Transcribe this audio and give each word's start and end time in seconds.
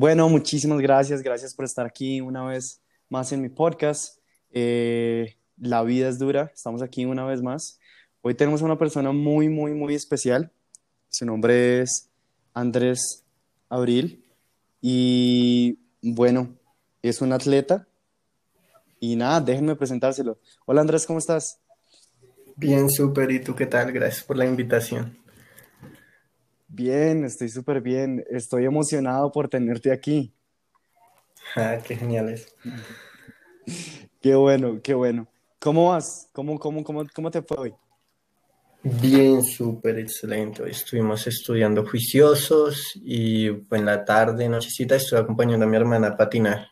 Bueno, 0.00 0.28
muchísimas 0.28 0.78
gracias, 0.78 1.22
gracias 1.22 1.52
por 1.56 1.64
estar 1.64 1.84
aquí 1.84 2.20
una 2.20 2.44
vez 2.44 2.80
más 3.08 3.32
en 3.32 3.42
mi 3.42 3.48
podcast. 3.48 4.20
Eh, 4.52 5.34
la 5.56 5.82
vida 5.82 6.08
es 6.08 6.20
dura, 6.20 6.52
estamos 6.54 6.82
aquí 6.82 7.04
una 7.04 7.24
vez 7.24 7.42
más. 7.42 7.80
Hoy 8.22 8.34
tenemos 8.34 8.62
a 8.62 8.66
una 8.66 8.78
persona 8.78 9.10
muy, 9.10 9.48
muy, 9.48 9.72
muy 9.72 9.96
especial. 9.96 10.52
Su 11.08 11.26
nombre 11.26 11.80
es 11.80 12.10
Andrés 12.54 13.24
Abril 13.68 14.24
y 14.80 15.80
bueno, 16.00 16.54
es 17.02 17.20
un 17.20 17.32
atleta. 17.32 17.88
Y 19.00 19.16
nada, 19.16 19.40
déjenme 19.40 19.74
presentárselo. 19.74 20.38
Hola 20.64 20.82
Andrés, 20.82 21.06
¿cómo 21.06 21.18
estás? 21.18 21.58
Bien, 22.54 22.88
súper. 22.88 23.32
¿Y 23.32 23.40
tú 23.40 23.56
qué 23.56 23.66
tal? 23.66 23.90
Gracias 23.90 24.22
por 24.22 24.36
la 24.36 24.46
invitación. 24.46 25.18
Bien, 26.68 27.24
estoy 27.24 27.48
súper 27.48 27.80
bien. 27.80 28.24
Estoy 28.30 28.66
emocionado 28.66 29.32
por 29.32 29.48
tenerte 29.48 29.90
aquí. 29.90 30.32
Ah, 31.56 31.78
qué 31.82 31.96
genial 31.96 32.28
es. 32.28 32.54
Qué 34.20 34.34
bueno, 34.34 34.80
qué 34.82 34.94
bueno. 34.94 35.26
¿Cómo 35.58 35.88
vas? 35.88 36.28
¿Cómo, 36.32 36.58
cómo, 36.58 36.84
cómo, 36.84 37.04
cómo 37.14 37.30
te 37.30 37.42
fue 37.42 37.56
hoy? 37.56 37.74
Bien, 38.82 39.42
súper 39.42 39.98
excelente. 39.98 40.62
Hoy 40.62 40.70
estuvimos 40.70 41.26
estudiando 41.26 41.84
juiciosos 41.86 42.92
y 42.94 43.50
pues, 43.50 43.80
en 43.80 43.86
la 43.86 44.04
tarde, 44.04 44.48
nochecita, 44.48 44.96
estuve 44.96 45.20
acompañando 45.20 45.66
a 45.66 45.68
mi 45.68 45.76
hermana 45.76 46.08
a 46.08 46.16
patinar. 46.16 46.68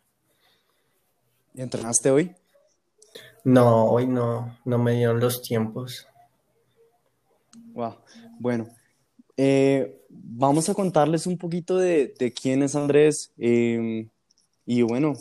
¿Y 1.55 1.62
entrenaste 1.62 2.10
hoy? 2.10 2.34
No, 3.44 3.86
hoy 3.86 4.06
no, 4.06 4.58
no 4.64 4.78
me 4.78 4.92
dieron 4.92 5.19
los 5.20 5.41
tiempos. 5.41 6.06
Wow. 7.72 7.97
Bueno, 8.38 8.69
eh, 9.37 10.03
vamos 10.09 10.69
a 10.69 10.75
contarles 10.75 11.27
un 11.27 11.37
poquito 11.37 11.77
de, 11.77 12.15
de 12.19 12.33
quién 12.33 12.62
es 12.62 12.75
Andrés. 12.75 13.33
eh, 13.39 14.09
y 14.65 14.83
bueno, 14.83 15.15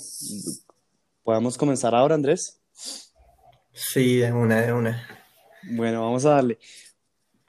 podemos 1.23 1.57
comenzar 1.57 1.94
ahora, 1.94 2.16
Andrés. 2.16 2.59
Sí, 3.73 4.17
de 4.17 4.33
una, 4.33 4.61
de 4.61 4.73
una. 4.73 5.07
Bueno, 5.72 6.02
vamos 6.02 6.25
a 6.25 6.31
darle. 6.31 6.57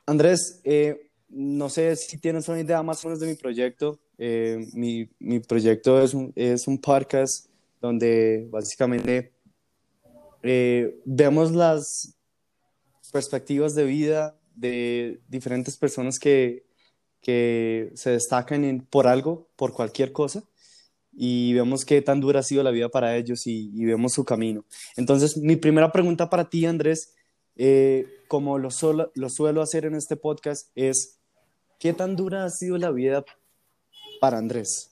Andrés, 0.05 0.61
eh, 0.65 1.11
no 1.29 1.71
sé 1.71 1.97
si 1.97 2.19
tienes 2.19 2.49
una 2.49 2.61
idea 2.61 2.83
más 2.83 3.03
o 3.05 3.09
menos 3.09 3.21
de 3.21 3.29
mi 3.29 3.35
proyecto. 3.35 3.99
Mi, 4.19 5.09
mi 5.19 5.41
proyecto 5.41 6.03
es 6.03 6.15
un, 6.15 6.33
es 6.37 6.67
un 6.67 6.79
podcast 6.79 7.49
donde 7.81 8.47
básicamente 8.51 9.33
vemos 10.43 11.53
las 11.53 12.15
perspectivas 13.13 13.75
de 13.75 13.85
vida 13.85 14.37
de 14.57 15.21
diferentes 15.29 15.77
personas 15.77 16.19
que, 16.19 16.67
que 17.21 17.93
se 17.95 18.11
destacan 18.11 18.87
por 18.91 19.07
algo, 19.07 19.49
por 19.57 19.73
cualquier 19.73 20.11
cosa, 20.13 20.43
y 21.13 21.55
vemos 21.55 21.85
qué 21.85 22.03
tan 22.03 22.21
dura 22.21 22.41
ha 22.41 22.43
sido 22.43 22.63
la 22.63 22.71
vida 22.71 22.89
para 22.89 23.17
ellos 23.17 23.47
y, 23.47 23.71
y 23.75 23.85
vemos 23.85 24.13
su 24.13 24.25
camino. 24.25 24.65
Entonces, 24.97 25.37
mi 25.37 25.57
primera 25.57 25.93
pregunta 25.93 26.29
para 26.29 26.51
ti, 26.51 26.67
Andrés, 26.67 27.15
eh, 27.57 28.07
como 28.29 28.59
lo, 28.59 28.71
solo- 28.71 29.13
lo 29.15 29.31
suelo 29.31 29.63
hacer 29.63 29.85
en 29.85 29.95
este 29.95 30.17
podcast, 30.17 30.71
es, 30.75 31.19
¿qué 31.79 31.93
tan 31.93 32.17
dura 32.17 32.45
ha 32.45 32.51
sido 32.51 32.77
la 32.77 32.91
vida 32.91 33.25
para 34.21 34.39
Andrés? 34.39 34.91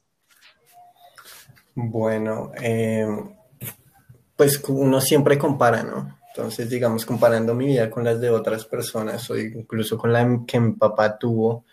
Bueno, 1.75 2.53
eh, 2.63 3.07
pues 4.37 4.63
uno 4.69 5.01
siempre 5.01 5.39
compara, 5.39 5.83
¿no? 5.83 6.19
Entonces, 6.37 6.69
digamos, 6.69 7.07
comparando 7.07 7.55
mi 7.55 7.67
vida 7.67 7.89
con 7.89 8.03
las 8.03 8.21
de 8.21 8.29
otras 8.29 8.65
personas, 8.65 9.31
o 9.31 9.39
incluso 9.39 9.97
con 9.97 10.13
la 10.13 10.41
que 10.45 10.59
mi 10.59 10.73
papá 10.73 11.17
tuvo, 11.17 11.65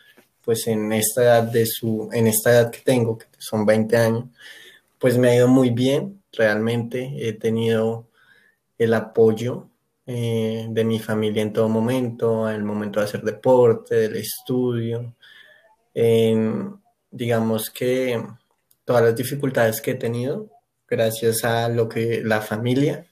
pues 0.44 0.68
en 0.68 0.94
esta 0.94 1.24
edad 1.24 1.44
de 1.44 1.66
su, 1.66 2.10
en 2.14 2.28
esta 2.28 2.52
edad 2.52 2.72
que 2.72 2.82
tengo, 2.82 3.18
que 3.18 3.26
son 3.40 3.66
20 3.66 3.98
años, 3.98 4.26
pues 5.00 5.18
me 5.18 5.30
ha 5.30 5.36
ido 5.36 5.48
muy 5.48 5.72
bien, 5.72 6.22
realmente. 6.32 7.12
He 7.18 7.34
tenido 7.34 8.08
el 8.78 8.94
apoyo 8.94 9.68
eh, 10.06 10.68
de 10.70 10.86
mi 10.86 11.00
familia 11.00 11.42
en 11.42 11.54
todo 11.54 11.68
momento, 11.68 12.48
en 12.48 12.56
el 12.56 12.64
momento 12.64 13.00
de 13.00 13.06
hacer 13.08 13.24
deporte, 13.24 13.96
del 13.96 14.16
estudio. 14.18 15.16
Digamos 17.10 17.72
que 17.72 18.24
todas 18.86 19.04
las 19.04 19.16
dificultades 19.16 19.82
que 19.82 19.92
he 19.92 19.96
tenido, 19.96 20.50
gracias 20.88 21.44
a 21.46 21.68
lo 21.68 21.90
que 21.90 22.22
la 22.24 22.42
familia 22.42 23.08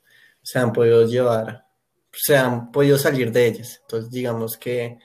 se 0.50 0.58
han 0.58 0.74
podido 0.74 1.06
llevar, 1.06 1.68
se 2.12 2.36
han 2.36 2.72
podido 2.72 2.98
salir 2.98 3.32
de 3.32 3.46
ellas. 3.46 3.82
Entonces, 3.84 4.10
digamos 4.10 4.58
que 4.58 4.98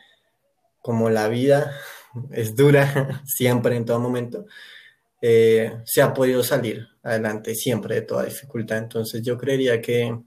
como 0.81 1.10
la 1.10 1.28
vida 1.28 1.71
es 2.31 2.56
dura 2.56 3.22
siempre, 3.27 3.77
en 3.77 3.84
todo 3.84 4.00
momento, 4.00 4.47
eh, 5.21 5.82
se 5.84 6.00
ha 6.00 6.15
podido 6.15 6.43
salir 6.43 6.88
adelante 7.03 7.55
siempre 7.55 7.97
de 7.97 8.03
toda 8.03 8.25
dificultad. 8.25 8.78
Entonces, 8.78 9.21
yo 9.21 9.37
creería 9.37 9.82
que, 9.82 10.19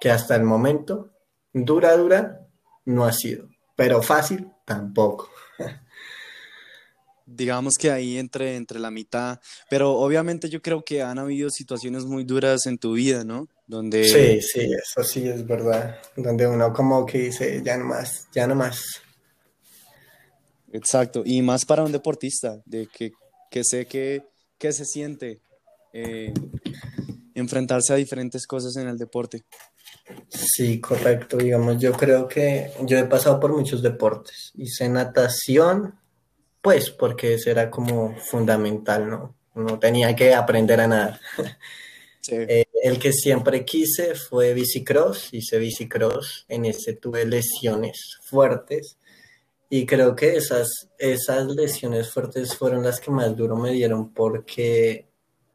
que 0.00 0.10
hasta 0.10 0.36
el 0.36 0.44
momento, 0.44 1.12
dura, 1.52 1.94
dura, 1.94 2.40
no 2.86 3.04
ha 3.04 3.12
sido, 3.12 3.46
pero 3.76 4.00
fácil 4.00 4.50
tampoco. 4.64 5.30
Digamos 7.26 7.74
que 7.78 7.90
ahí 7.90 8.16
entre, 8.16 8.56
entre 8.56 8.78
la 8.78 8.90
mitad, 8.90 9.38
pero 9.70 9.92
obviamente 9.92 10.48
yo 10.48 10.62
creo 10.62 10.82
que 10.82 11.02
han 11.02 11.18
habido 11.18 11.50
situaciones 11.50 12.04
muy 12.04 12.24
duras 12.24 12.66
en 12.66 12.78
tu 12.78 12.94
vida, 12.94 13.22
¿no? 13.24 13.48
Donde, 13.72 14.04
Sí, 14.04 14.42
sí, 14.42 14.70
eso 14.70 15.02
sí 15.02 15.26
es 15.26 15.46
verdad. 15.46 15.96
Donde 16.14 16.46
uno 16.46 16.74
como 16.74 17.06
que 17.06 17.20
dice, 17.20 17.62
ya 17.64 17.78
no 17.78 17.86
más, 17.86 18.28
ya 18.30 18.46
no 18.46 18.54
más. 18.54 18.84
exacto, 20.70 21.22
y 21.24 21.40
más 21.40 21.64
para 21.64 21.82
un 21.82 21.90
deportista, 21.90 22.60
de 22.66 22.86
que, 22.86 23.12
que 23.50 23.64
sé 23.64 23.86
que, 23.86 24.24
que 24.58 24.74
se 24.74 24.84
siente 24.84 25.40
eh, 25.94 26.34
enfrentarse 27.34 27.94
a 27.94 27.96
diferentes 27.96 28.46
cosas 28.46 28.76
en 28.76 28.88
el 28.88 28.98
deporte. 28.98 29.42
Sí, 30.28 30.78
correcto. 30.78 31.38
Digamos, 31.38 31.80
yo 31.80 31.92
creo 31.92 32.28
que 32.28 32.72
yo 32.82 32.98
he 32.98 33.04
pasado 33.04 33.40
por 33.40 33.56
muchos 33.56 33.80
deportes. 33.80 34.52
Hice 34.54 34.86
natación, 34.90 35.98
pues 36.60 36.90
porque 36.90 37.32
eso 37.34 37.48
era 37.50 37.70
como 37.70 38.14
fundamental, 38.18 39.08
¿no? 39.08 39.34
No 39.54 39.78
tenía 39.78 40.14
que 40.14 40.34
aprender 40.34 40.78
a 40.78 40.86
nadar. 40.88 41.20
Sí. 42.20 42.36
Eh, 42.48 42.61
el 42.82 42.98
que 42.98 43.12
siempre 43.12 43.64
quise 43.64 44.16
fue 44.16 44.54
bicicross, 44.54 45.28
hice 45.32 45.56
bicicross, 45.60 46.44
en 46.48 46.64
ese 46.64 46.94
tuve 46.94 47.24
lesiones 47.24 48.18
fuertes 48.24 48.98
y 49.70 49.86
creo 49.86 50.16
que 50.16 50.36
esas, 50.36 50.90
esas 50.98 51.46
lesiones 51.46 52.10
fuertes 52.10 52.56
fueron 52.56 52.82
las 52.82 52.98
que 52.98 53.12
más 53.12 53.36
duro 53.36 53.56
me 53.56 53.70
dieron 53.70 54.12
porque 54.12 55.06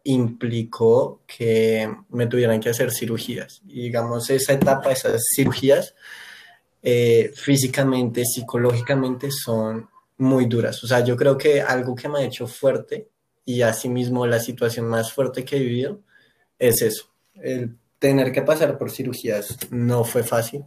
implicó 0.05 1.21
que 1.27 1.93
me 2.11 2.27
tuvieran 2.27 2.61
que 2.61 2.69
hacer 2.69 2.93
cirugías. 2.93 3.61
Y 3.67 3.81
digamos, 3.81 4.29
esa 4.29 4.53
etapa, 4.53 4.94
esas 4.94 5.21
cirugías, 5.35 5.95
eh, 6.81 7.33
físicamente, 7.35 8.23
psicológicamente 8.23 9.31
son 9.31 9.89
muy 10.17 10.45
duras. 10.45 10.81
O 10.81 10.88
sea, 10.88 11.01
yo 11.03 11.17
creo 11.17 11.38
que 11.38 11.61
algo 11.61 11.94
que 11.94 12.07
me 12.07 12.19
ha 12.19 12.25
hecho 12.25 12.47
fuerte 12.47 13.09
y 13.44 13.63
asimismo 13.63 14.25
la 14.25 14.39
situación 14.39 14.88
más 14.88 15.11
fuerte 15.11 15.44
que 15.44 15.57
he 15.57 15.59
vivido 15.59 15.99
es 16.57 16.81
eso. 16.81 17.16
El 17.42 17.78
tener 18.00 18.31
que 18.31 18.42
pasar 18.42 18.78
por 18.78 18.92
cirugías 18.92 19.58
no 19.72 20.03
fue 20.03 20.24
fácil. 20.24 20.64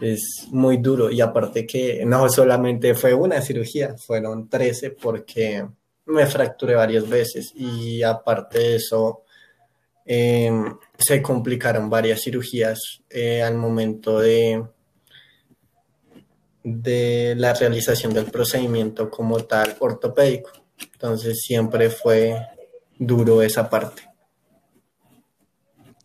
Es 0.00 0.46
muy 0.50 0.78
duro 0.78 1.10
y 1.10 1.20
aparte 1.20 1.66
que 1.66 2.04
no 2.06 2.28
solamente 2.30 2.94
fue 2.94 3.12
una 3.12 3.42
cirugía, 3.42 3.96
fueron 3.98 4.48
13 4.48 4.92
porque 4.92 5.66
me 6.06 6.26
fracturé 6.26 6.74
varias 6.74 7.08
veces 7.08 7.52
y 7.54 8.02
aparte 8.02 8.58
de 8.58 8.76
eso 8.76 9.24
eh, 10.06 10.50
se 10.98 11.20
complicaron 11.20 11.90
varias 11.90 12.22
cirugías 12.22 13.02
eh, 13.10 13.42
al 13.42 13.56
momento 13.56 14.18
de, 14.18 14.64
de 16.64 17.34
la 17.36 17.52
realización 17.54 18.14
del 18.14 18.24
procedimiento 18.26 19.10
como 19.10 19.44
tal 19.44 19.76
ortopédico. 19.78 20.50
Entonces 20.92 21.40
siempre 21.42 21.90
fue 21.90 22.34
duro 22.98 23.42
esa 23.42 23.68
parte. 23.68 24.09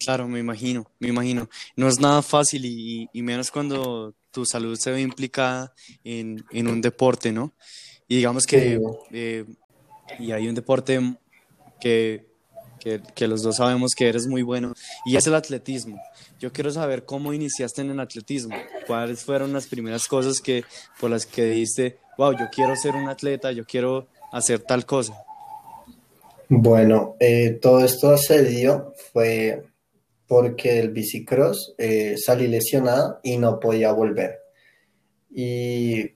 Claro, 0.05 0.27
me 0.27 0.39
imagino, 0.39 0.85
me 0.99 1.07
imagino. 1.07 1.49
No 1.75 1.87
es 1.87 1.99
nada 1.99 2.21
fácil 2.21 2.63
y, 2.63 3.09
y 3.11 3.21
menos 3.23 3.49
cuando 3.49 4.13
tu 4.29 4.45
salud 4.45 4.77
se 4.77 4.91
ve 4.91 5.01
implicada 5.01 5.73
en, 6.03 6.45
en 6.51 6.67
un 6.67 6.79
deporte, 6.79 7.31
¿no? 7.31 7.53
Y 8.07 8.17
digamos 8.17 8.45
que, 8.45 8.79
eh, 9.11 9.45
y 10.19 10.31
hay 10.31 10.47
un 10.47 10.53
deporte 10.53 11.17
que, 11.81 12.27
que, 12.79 13.01
que 13.15 13.27
los 13.27 13.41
dos 13.41 13.55
sabemos 13.55 13.93
que 13.95 14.07
eres 14.07 14.27
muy 14.27 14.43
bueno, 14.43 14.75
y 15.07 15.15
es 15.15 15.25
el 15.25 15.33
atletismo. 15.33 15.99
Yo 16.39 16.53
quiero 16.53 16.69
saber 16.69 17.05
cómo 17.05 17.33
iniciaste 17.33 17.81
en 17.81 17.89
el 17.89 17.99
atletismo, 17.99 18.55
cuáles 18.85 19.23
fueron 19.23 19.53
las 19.53 19.65
primeras 19.65 20.07
cosas 20.07 20.39
que, 20.39 20.63
por 20.99 21.09
las 21.09 21.25
que 21.25 21.45
dijiste, 21.45 21.97
wow, 22.19 22.37
yo 22.37 22.45
quiero 22.51 22.75
ser 22.75 22.93
un 22.93 23.09
atleta, 23.09 23.51
yo 23.51 23.65
quiero 23.65 24.07
hacer 24.31 24.59
tal 24.59 24.85
cosa. 24.85 25.15
Bueno, 26.47 27.15
eh, 27.19 27.57
todo 27.59 27.83
esto 27.83 28.15
se 28.17 28.43
dio 28.43 28.93
fue 29.11 29.63
porque 30.27 30.79
el 30.79 30.91
bicicross 30.91 31.75
eh, 31.77 32.15
salí 32.17 32.47
lesionado 32.47 33.19
y 33.23 33.37
no 33.37 33.59
podía 33.59 33.91
volver. 33.91 34.39
Y 35.29 36.11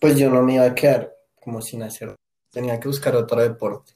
pues 0.00 0.16
yo 0.16 0.30
no 0.30 0.42
me 0.42 0.54
iba 0.54 0.64
a 0.64 0.74
quedar 0.74 1.14
como 1.40 1.62
sin 1.62 1.82
hacer, 1.82 2.14
tenía 2.50 2.80
que 2.80 2.88
buscar 2.88 3.14
otro 3.14 3.40
deporte. 3.40 3.92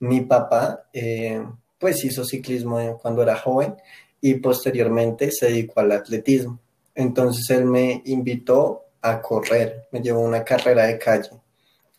mi 0.00 0.22
papá 0.22 0.88
eh, 0.92 1.42
pues 1.78 2.04
hizo 2.04 2.24
ciclismo 2.24 2.98
cuando 2.98 3.22
era 3.22 3.36
joven 3.36 3.76
y 4.20 4.34
posteriormente 4.34 5.30
se 5.32 5.46
dedicó 5.46 5.80
al 5.80 5.92
atletismo. 5.92 6.60
Entonces 6.94 7.48
él 7.50 7.64
me 7.64 8.02
invitó 8.04 8.84
a 9.00 9.22
correr, 9.22 9.88
me 9.92 10.02
llevó 10.02 10.20
una 10.20 10.44
carrera 10.44 10.86
de 10.86 10.98
calle. 10.98 11.30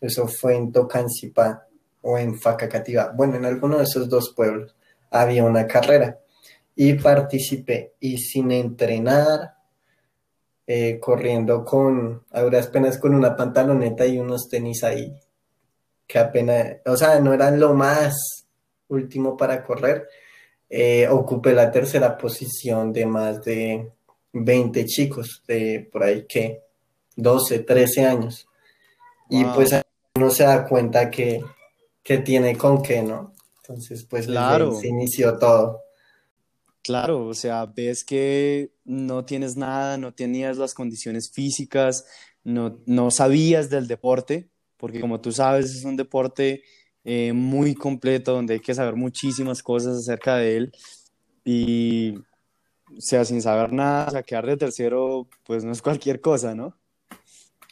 Eso 0.00 0.28
fue 0.28 0.56
en 0.56 0.70
Tocancipá 0.70 1.66
o 2.02 2.16
en 2.16 2.38
Facacativa. 2.38 3.12
Bueno, 3.14 3.36
en 3.36 3.44
alguno 3.44 3.78
de 3.78 3.84
esos 3.84 4.08
dos 4.08 4.32
pueblos 4.36 4.74
había 5.10 5.44
una 5.44 5.66
carrera 5.66 6.21
y 6.74 6.94
participé 6.94 7.94
y 8.00 8.18
sin 8.18 8.50
entrenar, 8.52 9.54
eh, 10.66 10.98
corriendo 11.00 11.64
con, 11.64 12.24
a 12.30 12.40
duras 12.40 12.68
penas 12.68 12.98
con 12.98 13.14
una 13.14 13.36
pantaloneta 13.36 14.06
y 14.06 14.18
unos 14.18 14.48
tenis 14.48 14.84
ahí, 14.84 15.12
que 16.06 16.18
apenas, 16.18 16.76
o 16.86 16.96
sea, 16.96 17.20
no 17.20 17.32
eran 17.32 17.58
lo 17.58 17.74
más 17.74 18.14
último 18.88 19.36
para 19.36 19.62
correr. 19.64 20.08
Eh, 20.68 21.06
ocupé 21.08 21.52
la 21.52 21.70
tercera 21.70 22.16
posición 22.16 22.92
de 22.92 23.06
más 23.06 23.42
de 23.42 23.92
20 24.32 24.84
chicos, 24.86 25.42
de 25.46 25.88
por 25.92 26.02
ahí 26.04 26.24
que 26.26 26.62
12, 27.16 27.60
13 27.60 28.06
años. 28.06 28.48
Y 29.28 29.44
pues 29.44 29.74
uno 30.14 30.30
se 30.30 30.44
da 30.44 30.66
cuenta 30.66 31.10
que, 31.10 31.42
que 32.02 32.18
tiene 32.18 32.56
con 32.56 32.82
qué, 32.82 33.02
¿no? 33.02 33.32
Entonces, 33.56 34.04
pues 34.04 34.26
claro. 34.26 34.74
se 34.74 34.88
inició 34.88 35.38
todo. 35.38 35.81
Claro, 36.82 37.26
o 37.26 37.34
sea, 37.34 37.66
ves 37.66 38.04
que 38.04 38.72
no 38.84 39.24
tienes 39.24 39.56
nada, 39.56 39.96
no 39.98 40.12
tenías 40.12 40.56
las 40.58 40.74
condiciones 40.74 41.30
físicas, 41.30 42.06
no, 42.42 42.80
no 42.86 43.10
sabías 43.12 43.70
del 43.70 43.86
deporte, 43.86 44.48
porque 44.76 45.00
como 45.00 45.20
tú 45.20 45.30
sabes, 45.30 45.74
es 45.76 45.84
un 45.84 45.96
deporte 45.96 46.64
eh, 47.04 47.32
muy 47.32 47.74
completo 47.74 48.32
donde 48.32 48.54
hay 48.54 48.60
que 48.60 48.74
saber 48.74 48.96
muchísimas 48.96 49.62
cosas 49.62 49.96
acerca 49.96 50.36
de 50.36 50.56
él. 50.56 50.72
Y, 51.44 52.16
o 52.16 53.00
sea, 53.00 53.24
sin 53.24 53.40
saber 53.42 53.72
nada, 53.72 54.08
o 54.08 54.10
sea, 54.10 54.22
quedar 54.24 54.46
de 54.46 54.56
tercero, 54.56 55.28
pues 55.44 55.62
no 55.62 55.70
es 55.70 55.82
cualquier 55.82 56.20
cosa, 56.20 56.54
¿no? 56.54 56.76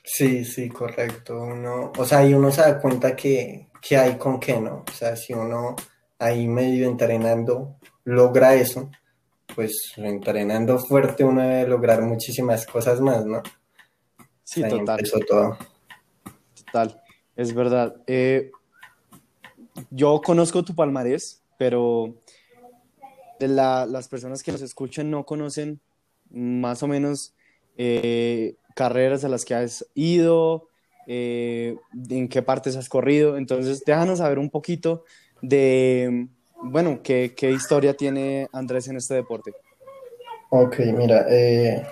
Sí, 0.04 0.44
sí, 0.44 0.68
correcto. 0.68 1.42
Uno, 1.42 1.92
o 1.96 2.04
sea, 2.04 2.24
y 2.24 2.32
uno 2.32 2.52
se 2.52 2.60
da 2.60 2.80
cuenta 2.80 3.16
que, 3.16 3.68
que 3.80 3.96
hay 3.96 4.16
con 4.16 4.38
qué, 4.38 4.60
¿no? 4.60 4.84
O 4.88 4.92
sea, 4.92 5.16
si 5.16 5.32
uno 5.32 5.74
ahí 6.18 6.46
medio 6.46 6.88
entrenando 6.88 7.76
logra 8.04 8.54
eso, 8.54 8.90
pues 9.54 9.92
entrenando 9.96 10.78
fuerte 10.78 11.24
uno 11.24 11.42
debe 11.42 11.68
lograr 11.68 12.02
muchísimas 12.02 12.66
cosas 12.66 13.00
más, 13.00 13.24
¿no? 13.26 13.42
Sí, 14.44 14.62
total. 14.68 15.00
todo. 15.28 15.58
Total, 16.64 17.02
es 17.36 17.54
verdad. 17.54 17.96
Eh, 18.06 18.50
yo 19.90 20.20
conozco 20.20 20.64
tu 20.64 20.74
palmarés, 20.74 21.42
pero 21.58 22.14
las 23.38 24.08
personas 24.08 24.42
que 24.42 24.52
nos 24.52 24.62
escuchan 24.62 25.10
no 25.10 25.24
conocen 25.24 25.80
más 26.30 26.82
o 26.82 26.88
menos 26.88 27.34
eh, 27.76 28.56
carreras 28.74 29.24
a 29.24 29.28
las 29.28 29.44
que 29.44 29.54
has 29.54 29.86
ido, 29.94 30.68
eh, 31.06 31.76
en 32.08 32.28
qué 32.28 32.42
partes 32.42 32.76
has 32.76 32.88
corrido. 32.88 33.36
Entonces, 33.36 33.84
déjanos 33.84 34.18
saber 34.18 34.38
un 34.38 34.50
poquito 34.50 35.04
de, 35.42 36.28
bueno, 36.62 37.00
qué, 37.02 37.32
historia 37.40 37.94
tiene 37.94 38.48
Andrés 38.52 38.88
en 38.88 38.96
este 38.96 39.14
deporte. 39.14 39.52
Ok, 40.50 40.78
mira, 40.96 41.26
eh, 41.28 41.86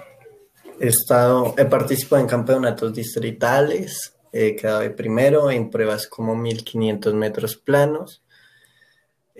he 0.80 0.86
estado, 0.86 1.54
he 1.56 1.64
participado 1.64 2.22
en 2.22 2.28
campeonatos 2.28 2.92
distritales, 2.92 4.14
he 4.32 4.56
quedado 4.56 4.80
de 4.80 4.90
primero 4.90 5.50
en 5.50 5.70
pruebas 5.70 6.06
como 6.06 6.34
1500 6.34 7.14
metros 7.14 7.56
planos. 7.56 8.22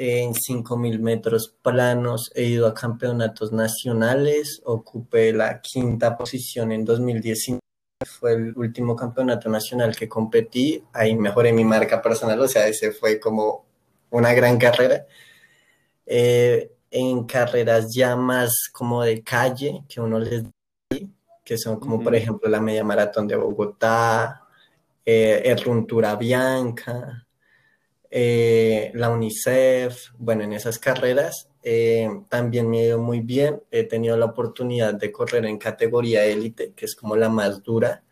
En 0.01 0.33
5000 0.33 1.01
metros 1.01 1.57
planos 1.61 2.31
he 2.37 2.45
ido 2.45 2.69
a 2.69 2.75
campeonatos 2.75 3.53
nacionales, 3.53 4.63
ocupé 4.65 5.33
la 5.33 5.61
quinta 5.61 6.17
posición 6.17 6.71
en 6.71 6.85
2019 6.85 7.59
fue 8.07 8.35
el 8.35 8.57
último 8.57 8.95
campeonato 8.95 9.49
nacional 9.49 9.97
que 9.97 10.09
competí, 10.09 10.85
ahí 10.93 11.17
mejoré 11.17 11.53
mi 11.53 11.65
marca 11.65 12.01
personal, 12.01 12.39
o 12.41 12.47
sea, 12.47 12.69
ese 12.69 12.93
fue 12.93 13.19
como 13.19 13.68
una 14.11 14.33
gran 14.35 14.59
carrera. 14.59 15.07
Eh, 16.07 16.73
en 16.91 17.25
carreras 17.25 17.95
ya 17.95 18.17
más 18.17 18.69
como 18.73 19.03
de 19.03 19.23
calle, 19.23 19.83
que 19.89 20.01
uno 20.01 20.19
les 20.19 20.45
que 21.45 21.57
son 21.57 21.81
como 21.81 22.03
por 22.03 22.15
ejemplo 22.15 22.49
la 22.51 22.61
media 22.61 22.85
maratón 22.85 23.27
de 23.27 23.37
Bogotá, 23.37 24.43
eh, 25.05 25.43
el 25.47 25.63
Runtura 25.63 26.15
Bianca, 26.17 27.27
eh, 28.11 28.91
la 28.95 29.11
UNICEF, 29.11 30.11
bueno, 30.19 30.45
en 30.45 30.53
esas 30.53 30.79
carreras 30.79 31.49
eh, 31.63 32.09
también 32.29 32.69
me 32.69 32.81
ha 32.81 32.85
ido 32.85 32.99
muy 32.99 33.21
bien. 33.21 33.63
He 33.71 33.85
tenido 33.85 34.17
la 34.17 34.27
oportunidad 34.27 34.95
de 34.95 35.13
correr 35.13 35.47
en 35.47 35.59
categoría 35.59 36.25
élite, 36.25 36.73
que 36.75 36.85
es 36.87 36.95
como 36.95 37.17
la 37.17 37.29
más 37.29 37.63
dura, 37.63 38.03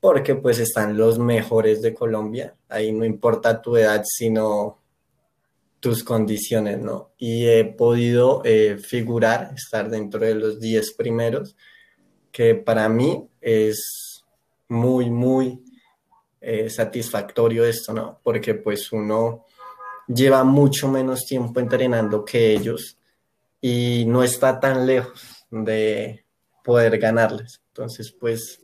porque 0.00 0.34
pues 0.34 0.58
están 0.58 0.96
los 0.96 1.18
mejores 1.18 1.82
de 1.82 1.94
Colombia. 1.94 2.54
Ahí 2.68 2.92
no 2.92 3.04
importa 3.04 3.62
tu 3.62 3.76
edad, 3.76 4.02
sino 4.04 4.79
tus 5.80 6.04
condiciones, 6.04 6.78
¿no? 6.78 7.12
Y 7.16 7.46
he 7.46 7.64
podido 7.64 8.42
eh, 8.44 8.76
figurar, 8.78 9.52
estar 9.56 9.88
dentro 9.88 10.20
de 10.20 10.34
los 10.34 10.60
10 10.60 10.92
primeros, 10.92 11.56
que 12.30 12.54
para 12.54 12.88
mí 12.88 13.28
es 13.40 14.24
muy, 14.68 15.10
muy 15.10 15.64
eh, 16.40 16.70
satisfactorio 16.70 17.64
esto, 17.64 17.92
¿no? 17.92 18.20
Porque 18.22 18.54
pues 18.54 18.92
uno 18.92 19.46
lleva 20.06 20.44
mucho 20.44 20.88
menos 20.88 21.24
tiempo 21.24 21.60
entrenando 21.60 22.24
que 22.24 22.52
ellos 22.52 22.98
y 23.60 24.04
no 24.06 24.22
está 24.22 24.60
tan 24.60 24.86
lejos 24.86 25.46
de 25.50 26.24
poder 26.62 26.98
ganarles. 26.98 27.62
Entonces, 27.68 28.12
pues 28.12 28.60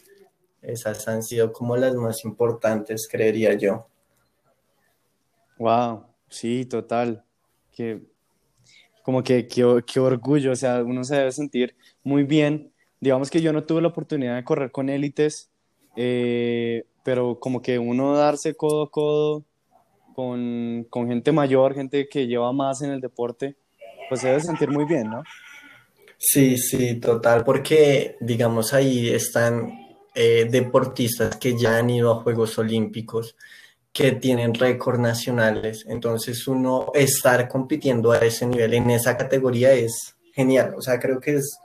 esas 0.61 1.07
han 1.09 1.23
sido 1.23 1.53
como 1.53 1.77
las 1.77 1.95
más 1.95 2.25
importantes, 2.25 3.09
creería 3.11 3.55
yo. 3.55 3.89
Wow, 5.59 6.05
Sí, 6.37 6.67
total. 6.67 7.25
Que, 7.75 8.03
como 9.03 9.23
que 9.23 9.47
qué 9.49 10.01
orgullo, 10.01 10.53
o 10.53 10.57
sea, 10.57 10.83
uno 10.83 11.03
se 11.03 11.17
debe 11.17 11.33
sentir 11.33 11.75
muy 12.05 12.25
bien. 12.25 12.73
Digamos 13.01 13.31
que 13.31 13.41
yo 13.41 13.55
no 13.55 13.65
tuve 13.65 13.81
la 13.81 13.89
oportunidad 13.89 14.37
de 14.37 14.45
correr 14.45 14.71
con 14.71 14.91
élites, 14.91 15.49
eh, 15.97 16.85
pero 17.03 17.41
como 17.41 17.63
que 17.63 17.79
uno 17.79 18.15
darse 18.15 18.55
codo 18.55 18.83
a 18.83 18.91
codo 18.91 19.45
con, 20.15 20.87
con, 20.91 21.09
gente 21.09 21.33
mayor, 21.33 21.75
gente 21.75 22.07
que 22.07 22.27
lleva 22.27 22.53
más 22.53 22.83
en 22.83 22.91
el 22.91 23.01
deporte, 23.01 23.57
pues 24.11 24.21
se 24.21 24.29
debe 24.29 24.41
sentir 24.41 24.71
muy 24.71 24.85
bien, 24.85 25.09
¿no? 25.09 25.23
Sí, 26.19 26.59
sí, 26.59 27.01
total, 27.01 27.45
porque 27.45 28.17
digamos 28.21 28.75
ahí 28.75 29.09
están 29.09 29.73
eh, 30.15 30.47
deportistas 30.51 31.37
que 31.37 31.57
ya 31.57 31.79
han 31.79 31.89
ido 31.89 32.13
a 32.13 32.23
Juegos 32.23 32.59
Olímpicos 32.59 33.37
que 33.97 34.13
tienen 34.13 34.53
récord 34.53 35.01
nacionales. 35.01 35.87
Entonces 35.89 36.47
uno 36.47 36.91
estar 36.93 37.49
compitiendo 37.49 38.13
a 38.13 38.19
ese 38.19 38.47
nivel 38.47 38.75
en 38.75 38.91
esa 38.91 39.17
categoría 39.17 39.73
es 39.73 40.15
genial. 40.35 40.75
O 40.77 40.83
sea, 40.83 41.01
creo 41.01 41.19
que 41.19 41.37
es 41.37 41.59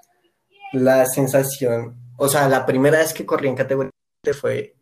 la 0.72 1.06
sensación, 1.06 1.98
o 2.16 2.30
sea, 2.30 2.48
la 2.48 2.66
primera 2.66 3.00
vez 3.00 3.14
que 3.14 3.26
corrí 3.26 3.50
en 3.50 3.56
categoría 3.56 3.92
fue 4.40 4.78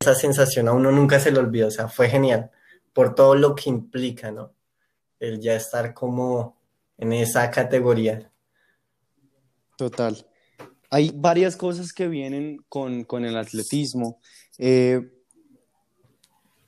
esa 0.00 0.14
sensación, 0.14 0.68
a 0.68 0.72
uno 0.72 0.90
nunca 0.90 1.20
se 1.20 1.30
lo 1.30 1.40
olvida, 1.40 1.66
o 1.66 1.70
sea, 1.70 1.88
fue 1.88 2.08
genial 2.08 2.50
por 2.94 3.14
todo 3.14 3.34
lo 3.34 3.54
que 3.54 3.68
implica, 3.68 4.30
¿no? 4.30 4.54
El 5.20 5.38
ya 5.38 5.54
estar 5.54 5.92
como 5.92 6.56
en 6.96 7.12
esa 7.12 7.50
categoría. 7.50 8.30
Total. 9.76 10.26
Hay 10.88 11.12
varias 11.14 11.56
cosas 11.56 11.92
que 11.92 12.08
vienen 12.08 12.64
con, 12.70 13.04
con 13.04 13.26
el 13.26 13.36
atletismo. 13.36 14.18
Eh, 14.56 15.15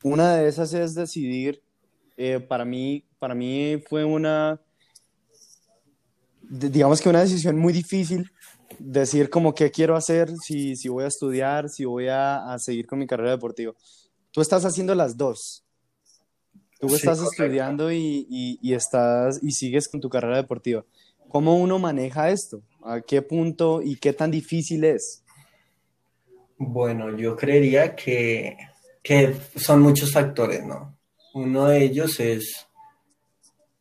una 0.03 0.37
de 0.37 0.49
esas 0.49 0.73
es 0.75 0.95
decidir, 0.95 1.63
eh, 2.17 2.41
para, 2.41 2.65
mí, 2.65 3.05
para 3.19 3.35
mí 3.35 3.83
fue 3.89 4.05
una, 4.05 4.61
digamos 6.43 7.01
que 7.01 7.09
una 7.09 7.21
decisión 7.21 7.59
muy 7.59 7.73
difícil, 7.73 8.31
decir 8.79 9.31
como 9.31 9.55
qué 9.55 9.71
quiero 9.71 9.97
hacer, 9.97 10.31
si, 10.37 10.77
si 10.77 10.89
voy 10.89 11.05
a 11.05 11.09
estudiar, 11.09 11.69
si 11.69 11.85
voy 11.85 12.09
a, 12.09 12.53
a, 12.53 12.59
seguir 12.59 12.87
con 12.87 12.99
mi 12.99 13.07
carrera 13.07 13.31
deportiva. 13.31 13.73
Tú 14.31 14.41
estás 14.41 14.65
haciendo 14.65 14.95
las 14.95 15.17
dos. 15.17 15.65
Tú 16.81 16.95
estás 16.95 17.21
estudiando 17.21 17.91
y, 17.91 18.27
y, 18.31 18.59
y, 18.63 18.75
estás, 18.75 19.41
y 19.43 19.51
sigues 19.51 19.89
con 19.89 20.01
tu 20.01 20.09
carrera 20.09 20.37
deportiva. 20.37 20.85
¿Cómo 21.29 21.57
uno 21.57 21.79
maneja 21.79 22.31
esto? 22.31 22.63
¿A 22.85 23.01
qué 23.01 23.21
punto 23.21 23.83
y 23.83 23.97
qué 23.97 24.13
tan 24.13 24.31
difícil 24.31 24.85
es? 24.85 25.25
Bueno, 26.57 27.17
yo 27.17 27.37
creería 27.37 27.97
que 27.97 28.57
que 29.09 29.35
son 29.57 29.81
muchos 29.81 30.13
factores, 30.13 30.67
¿no? 30.67 30.99
Uno 31.33 31.69
de 31.69 31.83
ellos 31.83 32.21
es, 32.21 32.67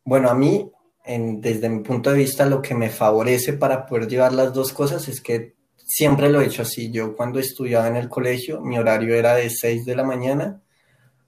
bueno, 0.02 0.30
a 0.30 0.34
mí, 0.34 0.72
desde 1.04 1.68
mi 1.68 1.82
punto 1.82 2.10
de 2.10 2.16
vista, 2.16 2.46
lo 2.46 2.62
que 2.62 2.74
me 2.74 2.88
favorece 2.88 3.52
para 3.52 3.84
poder 3.84 4.08
llevar 4.08 4.32
las 4.32 4.54
dos 4.54 4.72
cosas 4.72 5.06
es 5.06 5.20
que 5.20 5.54
siempre 5.76 6.30
lo 6.30 6.40
he 6.40 6.46
hecho 6.46 6.62
así. 6.62 6.90
Yo 6.90 7.14
cuando 7.14 7.40
estudiaba 7.40 7.88
en 7.88 7.96
el 7.96 8.08
colegio, 8.08 8.62
mi 8.62 8.78
horario 8.78 9.14
era 9.14 9.34
de 9.34 9.50
6 9.50 9.84
de 9.84 9.96
la 9.96 10.02
mañana 10.02 10.62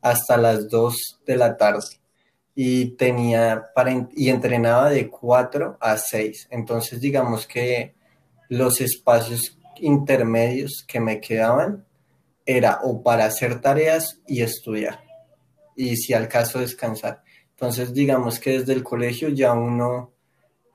hasta 0.00 0.38
las 0.38 0.70
2 0.70 1.20
de 1.26 1.36
la 1.36 1.58
tarde. 1.58 2.00
y 2.54 2.96
tenía 2.96 3.66
para, 3.74 4.08
y 4.16 4.30
entrenaba 4.30 4.88
de 4.88 5.10
4 5.10 5.76
a 5.78 5.98
6. 5.98 6.48
Entonces, 6.50 7.02
digamos 7.02 7.46
que 7.46 7.94
los 8.48 8.80
espacios 8.80 9.58
intermedios 9.76 10.86
que 10.88 11.00
me 11.00 11.20
quedaban 11.20 11.84
era 12.56 12.80
o 12.82 13.02
para 13.02 13.26
hacer 13.26 13.60
tareas 13.60 14.20
y 14.26 14.42
estudiar, 14.42 15.04
y 15.76 15.96
si 15.96 16.14
al 16.14 16.26
caso 16.26 16.58
descansar. 16.58 17.22
Entonces, 17.50 17.94
digamos 17.94 18.40
que 18.40 18.58
desde 18.58 18.72
el 18.72 18.82
colegio 18.82 19.28
ya 19.28 19.52
uno 19.52 20.12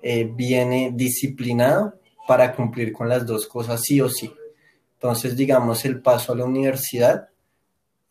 eh, 0.02 0.24
viene 0.24 0.92
disciplinado 0.94 2.00
para 2.28 2.56
cumplir 2.56 2.94
con 2.94 3.10
las 3.10 3.26
dos 3.26 3.48
cosas 3.48 3.82
sí 3.84 4.00
o 4.00 4.08
sí. 4.08 4.32
Entonces, 4.94 5.36
digamos, 5.36 5.84
el 5.84 6.02
paso 6.02 6.32
a 6.32 6.38
la 6.38 6.46
universidad 6.46 7.28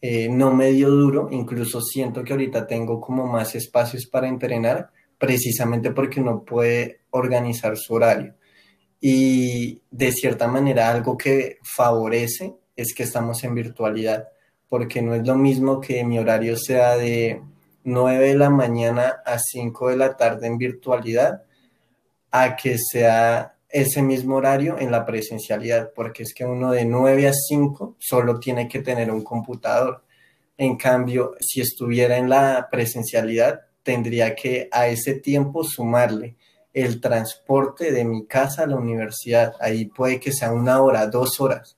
eh, 0.02 0.28
no 0.28 0.52
me 0.52 0.70
dio 0.70 0.90
duro, 0.90 1.28
incluso 1.30 1.80
siento 1.80 2.22
que 2.22 2.34
ahorita 2.34 2.66
tengo 2.66 3.00
como 3.00 3.26
más 3.26 3.54
espacios 3.54 4.06
para 4.06 4.28
entrenar, 4.28 4.90
precisamente 5.16 5.90
porque 5.92 6.20
uno 6.20 6.44
puede 6.44 7.00
organizar 7.10 7.78
su 7.78 7.94
horario. 7.94 8.34
Y 9.00 9.80
de 9.90 10.12
cierta 10.12 10.48
manera 10.48 10.90
algo 10.90 11.16
que 11.16 11.56
favorece 11.62 12.54
es 12.76 12.94
que 12.94 13.04
estamos 13.04 13.44
en 13.44 13.54
virtualidad, 13.54 14.28
porque 14.68 15.02
no 15.02 15.14
es 15.14 15.26
lo 15.26 15.36
mismo 15.36 15.80
que 15.80 16.04
mi 16.04 16.18
horario 16.18 16.56
sea 16.56 16.96
de 16.96 17.42
9 17.84 18.28
de 18.28 18.36
la 18.36 18.50
mañana 18.50 19.22
a 19.24 19.38
5 19.38 19.90
de 19.90 19.96
la 19.96 20.16
tarde 20.16 20.46
en 20.46 20.58
virtualidad 20.58 21.42
a 22.30 22.56
que 22.56 22.78
sea 22.78 23.54
ese 23.68 24.02
mismo 24.02 24.36
horario 24.36 24.78
en 24.78 24.90
la 24.90 25.04
presencialidad, 25.04 25.92
porque 25.94 26.22
es 26.22 26.32
que 26.32 26.44
uno 26.44 26.72
de 26.72 26.84
9 26.84 27.28
a 27.28 27.32
5 27.32 27.96
solo 27.98 28.38
tiene 28.38 28.68
que 28.68 28.80
tener 28.80 29.10
un 29.10 29.22
computador. 29.22 30.02
En 30.56 30.76
cambio, 30.76 31.34
si 31.40 31.60
estuviera 31.60 32.16
en 32.16 32.28
la 32.28 32.68
presencialidad, 32.70 33.62
tendría 33.82 34.34
que 34.34 34.68
a 34.72 34.86
ese 34.88 35.14
tiempo 35.14 35.62
sumarle 35.64 36.36
el 36.72 37.00
transporte 37.00 37.92
de 37.92 38.04
mi 38.04 38.26
casa 38.26 38.62
a 38.62 38.66
la 38.66 38.76
universidad. 38.76 39.54
Ahí 39.60 39.86
puede 39.86 40.18
que 40.18 40.32
sea 40.32 40.52
una 40.52 40.80
hora, 40.80 41.06
dos 41.06 41.40
horas. 41.40 41.76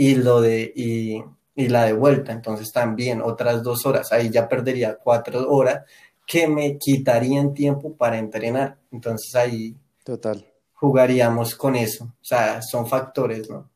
Y 0.00 0.14
lo 0.14 0.40
de, 0.40 0.72
y 0.76 1.22
y 1.58 1.66
la 1.66 1.86
de 1.86 1.92
vuelta, 1.92 2.30
entonces 2.30 2.70
también 2.72 3.20
otras 3.20 3.64
dos 3.64 3.84
horas, 3.84 4.12
ahí 4.12 4.30
ya 4.30 4.48
perdería 4.48 4.96
cuatro 4.96 5.50
horas 5.50 5.84
que 6.24 6.46
me 6.46 6.78
quitarían 6.78 7.52
tiempo 7.52 7.96
para 7.96 8.16
entrenar, 8.16 8.78
entonces 8.92 9.34
ahí 9.34 9.76
Total. 10.04 10.46
jugaríamos 10.74 11.56
con 11.56 11.74
eso, 11.74 12.04
o 12.04 12.24
sea, 12.24 12.62
son 12.62 12.86
factores, 12.86 13.50
¿no? 13.50 13.68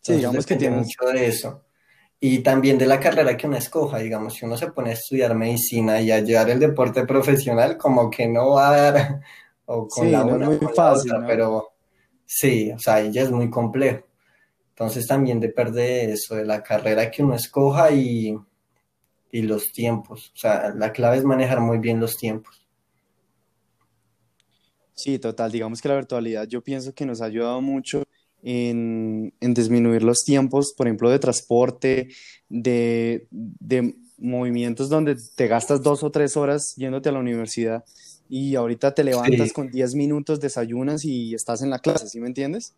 sí, 0.00 0.14
digamos 0.14 0.46
que 0.46 0.56
tiene 0.56 0.78
mucho 0.78 1.04
de 1.12 1.26
eso. 1.26 1.64
Y 2.18 2.38
también 2.38 2.78
de 2.78 2.86
la 2.86 2.98
carrera 2.98 3.36
que 3.36 3.46
uno 3.46 3.58
escoja, 3.58 3.98
digamos, 3.98 4.32
si 4.32 4.46
uno 4.46 4.56
se 4.56 4.72
pone 4.72 4.88
a 4.88 4.94
estudiar 4.94 5.34
medicina 5.34 6.00
y 6.00 6.10
a 6.10 6.20
llevar 6.20 6.48
el 6.48 6.60
deporte 6.60 7.04
profesional, 7.04 7.76
como 7.76 8.08
que 8.08 8.26
no 8.26 8.52
va 8.52 8.70
a 8.70 8.80
dar, 8.80 9.20
o 9.66 9.86
con 9.86 10.10
la 10.10 10.24
una, 10.24 10.46
muy 10.46 10.58
fácil, 10.74 11.12
pero 11.26 11.74
sí, 12.24 12.72
o 12.72 12.78
sea, 12.78 12.94
ahí 12.94 13.12
ya 13.12 13.20
es 13.20 13.30
muy 13.30 13.50
complejo. 13.50 14.05
Entonces 14.78 15.06
también 15.06 15.40
depende 15.40 15.80
de 15.80 16.12
eso, 16.12 16.34
de 16.34 16.44
la 16.44 16.62
carrera 16.62 17.10
que 17.10 17.22
uno 17.22 17.34
escoja 17.34 17.90
y, 17.92 18.36
y 19.32 19.40
los 19.40 19.72
tiempos. 19.72 20.32
O 20.34 20.38
sea, 20.38 20.74
la 20.76 20.92
clave 20.92 21.16
es 21.16 21.24
manejar 21.24 21.60
muy 21.60 21.78
bien 21.78 21.98
los 21.98 22.18
tiempos. 22.18 22.62
Sí, 24.92 25.18
total. 25.18 25.50
Digamos 25.50 25.80
que 25.80 25.88
la 25.88 25.94
virtualidad 25.94 26.46
yo 26.46 26.60
pienso 26.60 26.94
que 26.94 27.06
nos 27.06 27.22
ha 27.22 27.24
ayudado 27.24 27.62
mucho 27.62 28.02
en, 28.42 29.32
en 29.40 29.54
disminuir 29.54 30.02
los 30.02 30.18
tiempos, 30.26 30.74
por 30.76 30.86
ejemplo, 30.86 31.08
de 31.08 31.20
transporte, 31.20 32.08
de, 32.50 33.26
de, 33.30 33.96
movimientos 34.18 34.90
donde 34.90 35.16
te 35.36 35.46
gastas 35.46 35.82
dos 35.82 36.02
o 36.02 36.10
tres 36.10 36.36
horas 36.36 36.74
yéndote 36.76 37.08
a 37.08 37.12
la 37.12 37.18
universidad 37.18 37.84
y 38.28 38.54
ahorita 38.56 38.94
te 38.94 39.04
levantas 39.04 39.52
con 39.52 39.70
diez 39.70 39.94
minutos, 39.94 40.40
desayunas 40.40 41.04
y 41.04 41.34
estás 41.34 41.62
en 41.62 41.70
la 41.70 41.78
clase, 41.78 42.08
¿sí 42.08 42.20
me 42.20 42.26
entiendes? 42.26 42.74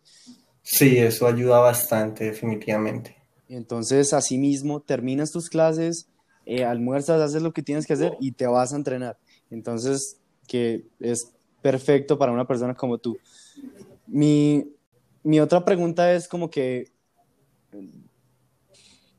Sí, 0.71 0.99
eso 0.99 1.25
ayuda 1.25 1.57
bastante, 1.57 2.25
definitivamente. 2.25 3.15
Entonces, 3.47 4.13
así 4.13 4.37
mismo, 4.37 4.81
terminas 4.81 5.31
tus 5.31 5.49
clases, 5.49 6.07
eh, 6.45 6.63
almuerzas, 6.63 7.19
haces 7.19 7.41
lo 7.41 7.53
que 7.53 7.63
tienes 7.63 7.87
que 7.87 7.93
hacer 7.93 8.15
y 8.19 8.33
te 8.33 8.45
vas 8.45 8.71
a 8.71 8.75
entrenar. 8.75 9.17
Entonces, 9.49 10.19
que 10.47 10.85
es 10.99 11.31
perfecto 11.63 12.19
para 12.19 12.31
una 12.31 12.45
persona 12.45 12.75
como 12.75 12.99
tú. 12.99 13.17
Mi, 14.05 14.71
mi 15.23 15.39
otra 15.39 15.65
pregunta 15.65 16.13
es 16.13 16.27
como 16.27 16.51
que 16.51 16.91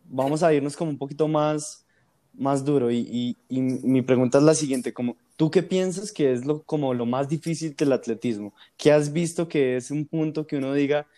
vamos 0.05 0.45
a 0.45 0.55
irnos 0.55 0.77
como 0.77 0.93
un 0.93 0.99
poquito 0.99 1.27
más, 1.27 1.85
más 2.33 2.65
duro 2.65 2.93
y, 2.93 2.99
y, 2.99 3.37
y, 3.49 3.61
mi 3.61 4.03
pregunta 4.03 4.39
es 4.39 4.45
la 4.45 4.55
siguiente, 4.55 4.93
como, 4.93 5.17
¿tú 5.35 5.51
qué 5.51 5.65
piensas 5.65 6.13
que 6.13 6.33
es 6.33 6.45
lo, 6.45 6.63
como 6.63 6.95
lo 6.95 7.07
más 7.07 7.29
difícil 7.29 7.75
del 7.75 7.93
atletismo? 7.93 8.55
¿Qué 8.77 8.93
has 8.93 9.13
visto 9.13 9.49
que 9.49 9.77
es 9.77 9.91
un 9.91 10.07
punto 10.07 10.47
que 10.47 10.59
uno 10.59 10.73
diga, 10.75 11.09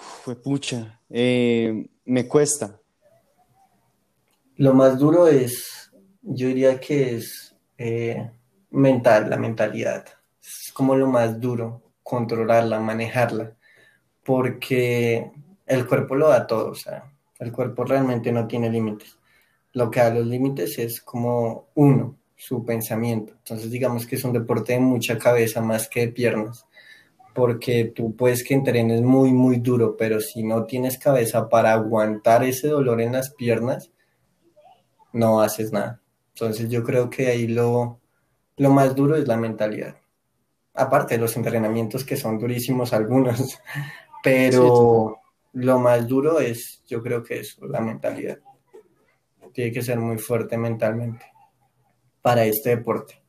fue 0.00 0.36
pucha, 0.36 1.00
eh, 1.08 1.86
me 2.04 2.26
cuesta. 2.26 2.78
Lo 4.56 4.74
más 4.74 4.98
duro 4.98 5.26
es, 5.26 5.90
yo 6.22 6.48
diría 6.48 6.78
que 6.78 7.16
es 7.16 7.54
eh, 7.78 8.30
mental, 8.70 9.30
la 9.30 9.36
mentalidad. 9.36 10.04
Es 10.42 10.72
como 10.72 10.94
lo 10.96 11.06
más 11.06 11.40
duro, 11.40 11.82
controlarla, 12.02 12.80
manejarla, 12.80 13.56
porque 14.24 15.30
el 15.66 15.86
cuerpo 15.86 16.14
lo 16.14 16.28
da 16.28 16.46
todo, 16.46 16.70
o 16.70 16.74
sea, 16.74 17.10
el 17.38 17.52
cuerpo 17.52 17.84
realmente 17.84 18.32
no 18.32 18.46
tiene 18.46 18.70
límites. 18.70 19.16
Lo 19.72 19.90
que 19.90 20.00
da 20.00 20.10
los 20.12 20.26
límites 20.26 20.78
es 20.78 21.00
como 21.00 21.68
uno, 21.74 22.16
su 22.36 22.64
pensamiento. 22.64 23.34
Entonces 23.34 23.70
digamos 23.70 24.06
que 24.06 24.16
es 24.16 24.24
un 24.24 24.32
deporte 24.32 24.72
de 24.72 24.80
mucha 24.80 25.16
cabeza 25.16 25.60
más 25.60 25.88
que 25.88 26.00
de 26.00 26.08
piernas 26.08 26.66
porque 27.40 27.90
tú 27.96 28.14
puedes 28.14 28.44
que 28.44 28.52
entrenes 28.52 29.00
muy, 29.00 29.32
muy 29.32 29.60
duro, 29.60 29.96
pero 29.96 30.20
si 30.20 30.42
no 30.42 30.66
tienes 30.66 30.98
cabeza 30.98 31.48
para 31.48 31.72
aguantar 31.72 32.44
ese 32.44 32.68
dolor 32.68 33.00
en 33.00 33.12
las 33.12 33.32
piernas, 33.32 33.90
no 35.14 35.40
haces 35.40 35.72
nada. 35.72 36.02
Entonces 36.34 36.68
yo 36.68 36.84
creo 36.84 37.08
que 37.08 37.28
ahí 37.28 37.46
lo, 37.46 37.98
lo 38.58 38.70
más 38.70 38.94
duro 38.94 39.16
es 39.16 39.26
la 39.26 39.38
mentalidad. 39.38 39.96
Aparte 40.74 41.14
de 41.14 41.20
los 41.22 41.34
entrenamientos 41.34 42.04
que 42.04 42.18
son 42.18 42.38
durísimos 42.38 42.92
algunos, 42.92 43.58
pero 44.22 45.16
lo 45.54 45.78
más 45.78 46.06
duro 46.06 46.40
es, 46.40 46.82
yo 46.86 47.02
creo 47.02 47.22
que 47.22 47.40
es 47.40 47.56
la 47.62 47.80
mentalidad. 47.80 48.38
Tiene 49.54 49.72
que 49.72 49.80
ser 49.80 49.98
muy 49.98 50.18
fuerte 50.18 50.58
mentalmente 50.58 51.24
para 52.20 52.44
este 52.44 52.76
deporte. 52.76 53.22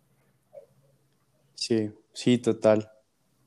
Sí, 1.55 1.93
sí, 2.11 2.39
total. 2.39 2.90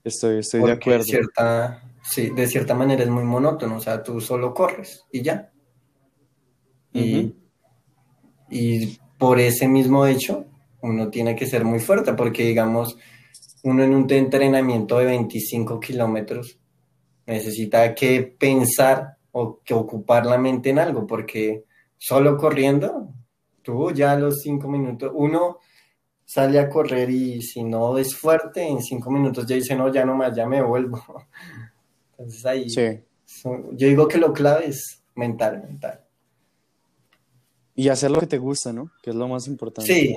Estoy, 0.05 0.41
estoy 0.41 0.63
de 0.63 0.73
acuerdo. 0.73 1.05
Cierta, 1.05 1.83
sí, 2.03 2.31
de 2.31 2.47
cierta 2.47 2.75
manera 2.75 3.03
es 3.03 3.09
muy 3.09 3.25
monótono, 3.25 3.77
o 3.77 3.81
sea, 3.81 4.03
tú 4.03 4.21
solo 4.21 4.53
corres 4.53 5.05
y 5.11 5.23
ya. 5.23 5.51
Y, 6.93 7.35
y 8.51 8.99
por 9.19 9.41
ese 9.41 9.67
mismo 9.67 10.07
hecho, 10.07 10.45
uno 10.83 11.09
tiene 11.09 11.35
que 11.35 11.47
ser 11.47 11.65
muy 11.65 11.81
fuerte, 11.81 12.13
porque 12.13 12.45
digamos, 12.45 12.99
uno 13.63 13.83
en 13.83 13.95
un 13.95 14.13
entrenamiento 14.13 14.99
de 14.99 15.07
25 15.07 15.81
kilómetros 15.81 16.59
necesita 17.27 17.95
que 17.95 18.23
pensar 18.39 19.17
o 19.33 19.61
que 19.65 19.73
ocupar 19.73 20.27
la 20.27 20.37
mente 20.37 20.71
en 20.71 20.79
algo, 20.79 21.07
porque 21.07 21.65
solo 21.97 22.37
corriendo, 22.37 23.09
tú 23.63 23.91
ya 23.93 24.13
a 24.13 24.19
los 24.19 24.43
cinco 24.43 24.69
minutos, 24.69 25.11
uno 25.15 25.61
sale 26.25 26.59
a 26.59 26.69
correr 26.69 27.11
y 27.11 27.43
si 27.43 27.63
no 27.63 27.99
es 27.99 28.15
fuerte, 28.17 28.67
en 28.67 28.83
cinco 28.83 29.11
minutos 29.11 29.47
ya 29.47 29.57
dice, 29.57 29.77
no, 29.77 29.93
ya 29.93 30.05
no 30.05 30.15
más, 30.15 30.35
ya 30.35 30.47
me 30.47 30.63
vuelvo. 30.63 31.03
Entonces 32.19 32.47
ahí, 32.47 32.67
yo 32.69 33.89
digo 33.89 34.09
que 34.09 34.19
lo 34.19 34.33
clave 34.33 34.69
es 34.69 35.03
mental, 35.15 35.63
mental. 35.63 36.01
Y 37.75 37.89
hacer 37.89 38.11
lo 38.11 38.21
que 38.21 38.27
te 38.27 38.39
gusta, 38.39 38.73
¿no? 38.73 38.91
Que 39.03 39.11
es 39.11 39.17
lo 39.17 39.27
más 39.27 39.49
importante. 39.49 39.93
Sí, 39.93 40.17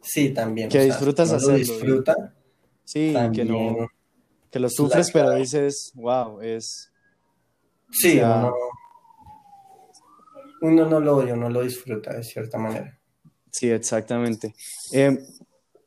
sí, 0.00 0.30
también. 0.30 0.68
Que 0.68 0.84
disfrutas 0.84 1.32
hacerlo. 1.32 1.56
disfruta. 1.56 2.34
Sí, 2.84 3.12
que 3.34 3.44
no, 3.44 3.88
que 4.50 4.60
lo 4.60 4.70
sufres, 4.70 5.10
pero 5.12 5.34
dices, 5.34 5.90
wow, 5.94 6.40
es... 6.40 6.92
Sí, 7.90 8.20
uno, 8.20 8.54
uno 10.60 10.86
no 10.86 11.00
lo 11.00 11.16
odia, 11.16 11.34
uno 11.34 11.50
lo 11.50 11.62
disfruta 11.62 12.14
de 12.14 12.22
cierta 12.22 12.56
manera. 12.56 12.95
Sí, 13.56 13.70
exactamente. 13.70 14.54
Eh, 14.92 15.18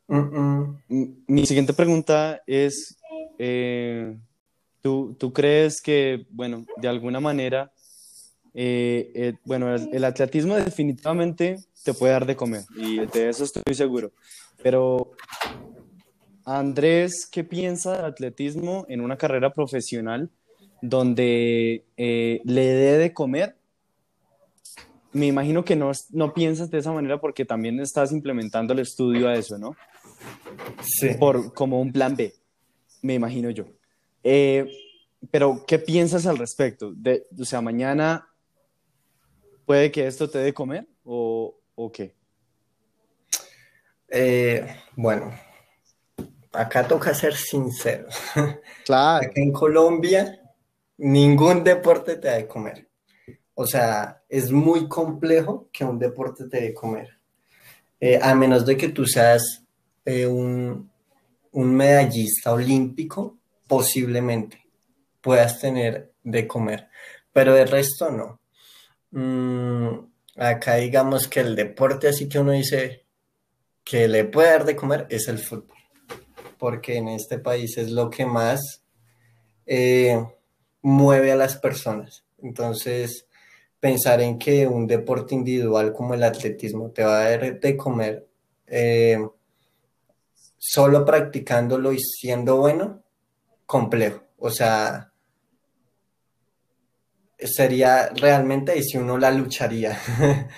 mi 0.08 1.46
siguiente 1.46 1.72
pregunta 1.72 2.42
es, 2.44 2.98
eh, 3.38 4.18
¿tú, 4.82 5.14
¿tú, 5.16 5.32
crees 5.32 5.80
que, 5.80 6.26
bueno, 6.30 6.66
de 6.78 6.88
alguna 6.88 7.20
manera, 7.20 7.70
eh, 8.54 9.34
bueno, 9.44 9.72
el, 9.72 10.04
atletismo 10.04 10.56
definitivamente 10.56 11.60
te 11.84 11.94
puede 11.94 12.12
dar 12.12 12.26
de 12.26 12.34
comer 12.34 12.64
y 12.74 13.06
de 13.06 13.28
eso 13.28 13.44
estoy 13.44 13.72
seguro, 13.72 14.10
pero 14.64 15.12
Andrés, 16.44 17.24
¿qué 17.24 17.44
piensa 17.44 17.92
del 17.92 18.06
atletismo 18.06 18.84
en 18.88 19.00
una 19.00 19.16
carrera 19.16 19.52
profesional 19.52 20.28
donde 20.82 21.84
le 21.96 22.66
dé 22.66 22.98
de 22.98 23.14
comer 23.14 23.59
me 25.12 25.26
imagino 25.26 25.64
que 25.64 25.76
no, 25.76 25.90
no 26.10 26.32
piensas 26.32 26.70
de 26.70 26.78
esa 26.78 26.92
manera 26.92 27.20
porque 27.20 27.44
también 27.44 27.80
estás 27.80 28.12
implementando 28.12 28.72
el 28.72 28.80
estudio 28.80 29.28
a 29.28 29.34
eso, 29.34 29.58
¿no? 29.58 29.76
Sí. 30.82 31.10
Por, 31.18 31.52
como 31.52 31.80
un 31.80 31.92
plan 31.92 32.14
B, 32.14 32.32
me 33.02 33.14
imagino 33.14 33.50
yo. 33.50 33.64
Eh, 34.22 34.70
pero, 35.30 35.64
¿qué 35.66 35.78
piensas 35.78 36.26
al 36.26 36.38
respecto? 36.38 36.92
De, 36.94 37.26
o 37.38 37.44
sea, 37.44 37.60
mañana 37.60 38.28
puede 39.66 39.90
que 39.90 40.06
esto 40.06 40.28
te 40.28 40.38
dé 40.38 40.54
comer 40.54 40.86
o, 41.04 41.58
o 41.74 41.92
qué? 41.92 42.14
Eh, 44.08 44.66
bueno, 44.96 45.32
acá 46.52 46.86
toca 46.86 47.14
ser 47.14 47.34
sincero. 47.34 48.08
Claro. 48.84 49.26
Acá 49.26 49.40
en 49.40 49.52
Colombia, 49.52 50.40
ningún 50.98 51.62
deporte 51.62 52.16
te 52.16 52.28
da 52.28 52.34
de 52.36 52.46
comer. 52.46 52.89
O 53.62 53.66
sea, 53.66 54.22
es 54.26 54.50
muy 54.50 54.88
complejo 54.88 55.68
que 55.70 55.84
un 55.84 55.98
deporte 55.98 56.48
te 56.48 56.62
dé 56.62 56.72
comer. 56.72 57.18
Eh, 58.00 58.18
a 58.18 58.34
menos 58.34 58.64
de 58.64 58.74
que 58.74 58.88
tú 58.88 59.04
seas 59.04 59.62
eh, 60.06 60.26
un, 60.26 60.90
un 61.52 61.74
medallista 61.76 62.54
olímpico, 62.54 63.36
posiblemente 63.68 64.64
puedas 65.20 65.60
tener 65.60 66.10
de 66.24 66.46
comer, 66.46 66.88
pero 67.34 67.52
de 67.52 67.66
resto 67.66 68.10
no. 68.10 68.40
Mm, 69.10 70.06
acá 70.38 70.76
digamos 70.76 71.28
que 71.28 71.40
el 71.40 71.54
deporte 71.54 72.08
así 72.08 72.30
que 72.30 72.38
uno 72.38 72.52
dice 72.52 73.04
que 73.84 74.08
le 74.08 74.24
puede 74.24 74.52
dar 74.52 74.64
de 74.64 74.74
comer 74.74 75.06
es 75.10 75.28
el 75.28 75.38
fútbol, 75.38 75.76
porque 76.56 76.96
en 76.96 77.08
este 77.08 77.38
país 77.38 77.76
es 77.76 77.90
lo 77.90 78.08
que 78.08 78.24
más 78.24 78.82
eh, 79.66 80.18
mueve 80.80 81.30
a 81.30 81.36
las 81.36 81.58
personas. 81.58 82.24
Entonces, 82.38 83.26
pensar 83.80 84.20
en 84.20 84.38
que 84.38 84.66
un 84.66 84.86
deporte 84.86 85.34
individual 85.34 85.92
como 85.92 86.14
el 86.14 86.22
atletismo 86.22 86.90
te 86.90 87.02
va 87.02 87.20
a 87.20 87.30
dar 87.30 87.58
de 87.58 87.76
comer 87.76 88.28
eh, 88.66 89.18
solo 90.58 91.04
practicándolo 91.04 91.92
y 91.92 91.98
siendo 91.98 92.58
bueno, 92.58 93.02
complejo. 93.66 94.22
O 94.38 94.50
sea, 94.50 95.10
sería 97.38 98.10
realmente 98.10 98.76
y 98.76 98.82
si 98.82 98.98
uno 98.98 99.16
la 99.18 99.30
lucharía, 99.30 99.98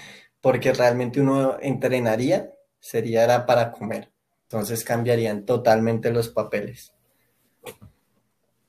porque 0.40 0.72
realmente 0.72 1.20
uno 1.20 1.56
entrenaría, 1.60 2.52
sería 2.80 3.46
para 3.46 3.70
comer. 3.70 4.10
Entonces 4.42 4.84
cambiarían 4.84 5.46
totalmente 5.46 6.10
los 6.10 6.28
papeles. 6.28 6.92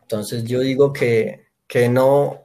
Entonces 0.02 0.44
yo 0.44 0.60
digo 0.60 0.94
que, 0.94 1.48
que 1.68 1.90
no, 1.90 2.43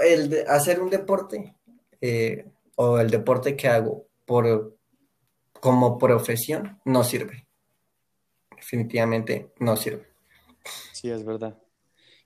el 0.00 0.30
de 0.30 0.42
hacer 0.42 0.80
un 0.80 0.90
deporte 0.90 1.54
eh, 2.00 2.46
o 2.76 2.98
el 2.98 3.10
deporte 3.10 3.56
que 3.56 3.68
hago 3.68 4.06
por, 4.24 4.76
como 5.60 5.98
profesión 5.98 6.80
no 6.84 7.04
sirve. 7.04 7.46
Definitivamente 8.54 9.52
no 9.58 9.76
sirve. 9.76 10.06
Sí, 10.92 11.10
es 11.10 11.24
verdad. 11.24 11.56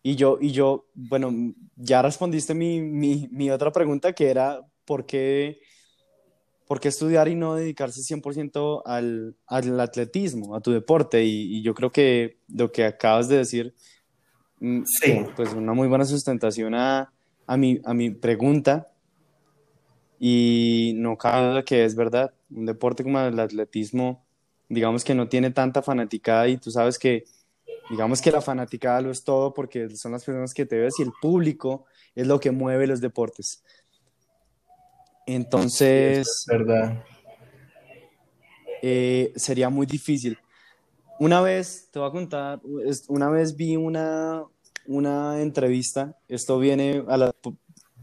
Y 0.03 0.17
yo, 0.17 0.39
y 0.41 0.53
yo, 0.53 0.87
bueno, 0.95 1.33
ya 1.77 2.01
respondiste 2.01 2.55
mi, 2.55 2.81
mi, 2.81 3.29
mi 3.31 3.51
otra 3.51 3.71
pregunta 3.71 4.15
que 4.15 4.31
era, 4.31 4.61
¿por 4.87 5.05
qué, 5.05 5.61
¿por 6.67 6.81
qué 6.81 6.89
estudiar 6.89 7.29
y 7.29 7.35
no 7.35 7.55
dedicarse 7.55 8.01
100% 8.01 8.83
al, 8.87 9.37
al 9.47 9.81
atletismo, 9.81 10.57
a 10.57 10.61
tu 10.61 10.73
deporte? 10.73 11.23
Y, 11.23 11.59
y, 11.59 11.63
yo 11.63 11.75
creo 11.75 11.93
que 11.93 12.39
lo 12.49 12.73
que 12.73 12.85
acabas 12.85 13.29
de 13.29 13.37
decir, 13.37 13.75
mm, 14.61 14.83
sí. 14.85 15.21
pues 15.37 15.53
una 15.53 15.75
muy 15.75 15.87
buena 15.87 16.07
sustentación 16.07 16.75
a, 16.75 17.13
a, 17.51 17.57
mi, 17.57 17.81
a 17.85 17.95
mi 17.95 18.11
pregunta. 18.11 18.93
Y 20.21 20.93
no 20.97 21.19
cabe 21.19 21.49
duda 21.49 21.65
que 21.65 21.85
es 21.85 21.97
verdad, 21.97 22.33
un 22.51 22.67
deporte 22.67 23.03
como 23.03 23.19
el 23.21 23.41
atletismo, 23.41 24.25
digamos 24.69 25.03
que 25.03 25.15
no 25.15 25.29
tiene 25.29 25.51
tanta 25.51 25.83
fanaticada 25.83 26.47
y 26.47 26.59
tú 26.59 26.71
sabes 26.71 26.99
que 26.99 27.25
digamos 27.89 28.21
que 28.21 28.31
la 28.31 28.41
fanaticada 28.41 29.01
lo 29.01 29.11
es 29.11 29.25
todo 29.25 29.53
porque 29.53 29.89
son 29.97 30.13
las 30.13 30.25
personas 30.25 30.55
que 30.55 30.67
te 30.67 30.79
ves 30.79 30.95
y 31.01 31.03
el 31.03 31.13
público 31.21 31.87
es 32.15 32.27
lo 32.27 32.39
que 32.39 32.53
mueve 32.53 32.87
los 32.87 33.01
deportes. 33.01 33.65
Entonces, 35.27 36.29
es 36.29 36.47
verdad. 36.47 37.03
Eh, 38.83 39.33
sería 39.37 39.71
muy 39.71 39.87
difícil. 39.87 40.39
Una 41.19 41.41
vez, 41.41 41.89
te 41.91 41.99
voy 41.99 42.09
a 42.09 42.13
contar, 42.13 42.61
una 43.09 43.29
vez 43.29 43.57
vi 43.57 43.77
una, 43.77 44.45
una 44.91 45.41
entrevista, 45.41 46.17
esto 46.29 46.59
viene 46.59 47.05
a 47.07 47.17
la, 47.17 47.33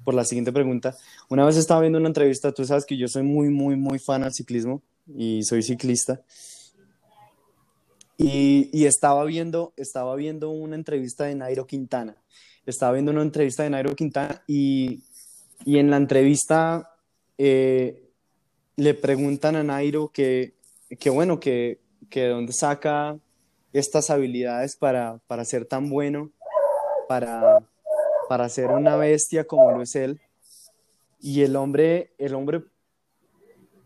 por 0.04 0.13
la 0.13 0.23
siguiente 0.23 0.54
pregunta, 0.54 0.95
una 1.30 1.45
vez 1.45 1.58
estaba 1.58 1.82
viendo 1.82 2.00
una 2.00 2.08
entrevista, 2.08 2.54
tú 2.54 2.63
sabes 2.63 2.86
que 2.86 2.95
yo 2.95 3.10
soy 3.10 3.23
muy, 3.23 3.50
muy, 3.50 3.76
muy 3.76 4.00
fan 4.00 4.23
al 4.23 4.34
ciclismo 4.34 4.82
y 5.13 5.43
soy 5.43 5.63
ciclista. 5.63 6.21
Y, 8.17 8.86
estaba, 8.86 9.26
viendo, 9.26 9.73
estaba 9.76 10.15
viendo 10.15 10.50
una 10.50 10.76
entrevista 10.76 11.26
de 11.26 11.36
Nairo 11.36 11.67
Quintana. 11.67 12.15
Estaba 12.65 12.93
viendo 12.93 13.12
una 13.12 13.21
entrevista 13.21 13.63
de 13.63 13.69
Nairo 13.69 13.95
Quintana 13.95 14.41
y, 14.47 15.04
y 15.65 15.78
en 15.78 15.91
la 15.91 15.97
entrevista 15.97 16.95
eh, 17.38 18.10
le 18.78 18.93
preguntan 18.93 19.58
a 19.58 19.63
Nairo 19.63 20.10
que, 20.12 20.54
que 21.00 21.10
bueno, 21.10 21.39
que, 21.39 21.80
que 22.10 22.21
de 22.21 22.30
dónde 22.30 22.54
saca 22.54 23.19
estas 23.73 24.10
habilidades 24.10 24.76
para, 24.76 25.19
para 25.28 25.45
ser 25.45 25.65
tan 25.65 25.89
bueno, 25.89 26.32
para, 27.08 27.63
para 28.30 28.50
ser 28.50 28.67
una 28.67 28.96
bestia 28.96 29.46
como 29.46 29.72
lo 29.72 29.82
es 29.82 29.96
él. 29.96 30.20
Y 31.20 31.41
el 31.41 31.56
hombre, 31.56 32.13
el 32.17 32.36
hombre 32.36 32.63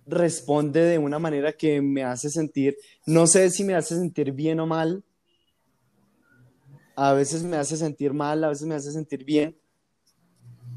responde 0.06 0.82
de 0.82 0.98
una 0.98 1.20
manera 1.20 1.54
que 1.54 1.82
me 1.82 2.04
hace 2.04 2.30
sentir, 2.30 2.78
no 3.06 3.28
sé 3.28 3.50
si 3.50 3.64
me 3.64 3.76
hace 3.76 3.96
sentir 3.96 4.32
bien 4.32 4.60
o 4.60 4.68
mal, 4.68 5.04
a 6.96 7.14
veces 7.14 7.44
me 7.44 7.58
hace 7.58 7.78
sentir 7.78 8.14
mal, 8.14 8.44
a 8.44 8.50
veces 8.50 8.68
me 8.68 8.76
hace 8.76 8.92
sentir 8.92 9.24
bien, 9.24 9.58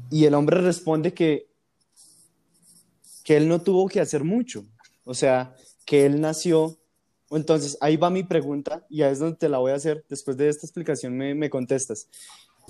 y 0.09 0.25
el 0.25 0.33
hombre 0.33 0.61
responde 0.61 1.13
que, 1.13 1.47
que 3.23 3.37
él 3.37 3.47
no 3.47 3.61
tuvo 3.61 3.87
que 3.87 3.99
hacer 3.99 4.23
mucho, 4.23 4.65
o 5.03 5.13
sea, 5.13 5.55
que 5.85 6.05
él 6.05 6.21
nació, 6.21 6.77
entonces 7.31 7.77
ahí 7.81 7.97
va 7.97 8.09
mi 8.09 8.23
pregunta, 8.23 8.85
y 8.89 9.01
ahí 9.01 9.11
es 9.11 9.19
donde 9.19 9.37
te 9.37 9.49
la 9.49 9.57
voy 9.57 9.71
a 9.71 9.75
hacer, 9.75 10.05
después 10.09 10.37
de 10.37 10.49
esta 10.49 10.65
explicación 10.65 11.17
me, 11.17 11.33
me 11.33 11.49
contestas. 11.49 12.07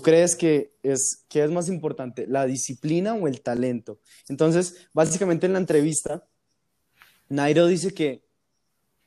¿Crees 0.02 0.36
que 0.36 0.72
es, 0.82 1.24
que 1.28 1.42
es 1.42 1.50
más 1.50 1.68
importante, 1.68 2.26
la 2.26 2.46
disciplina 2.46 3.14
o 3.14 3.28
el 3.28 3.40
talento? 3.40 3.98
Entonces, 4.28 4.88
básicamente 4.92 5.46
en 5.46 5.54
la 5.54 5.58
entrevista, 5.58 6.26
Nairo 7.28 7.66
dice 7.66 7.92
que, 7.94 8.22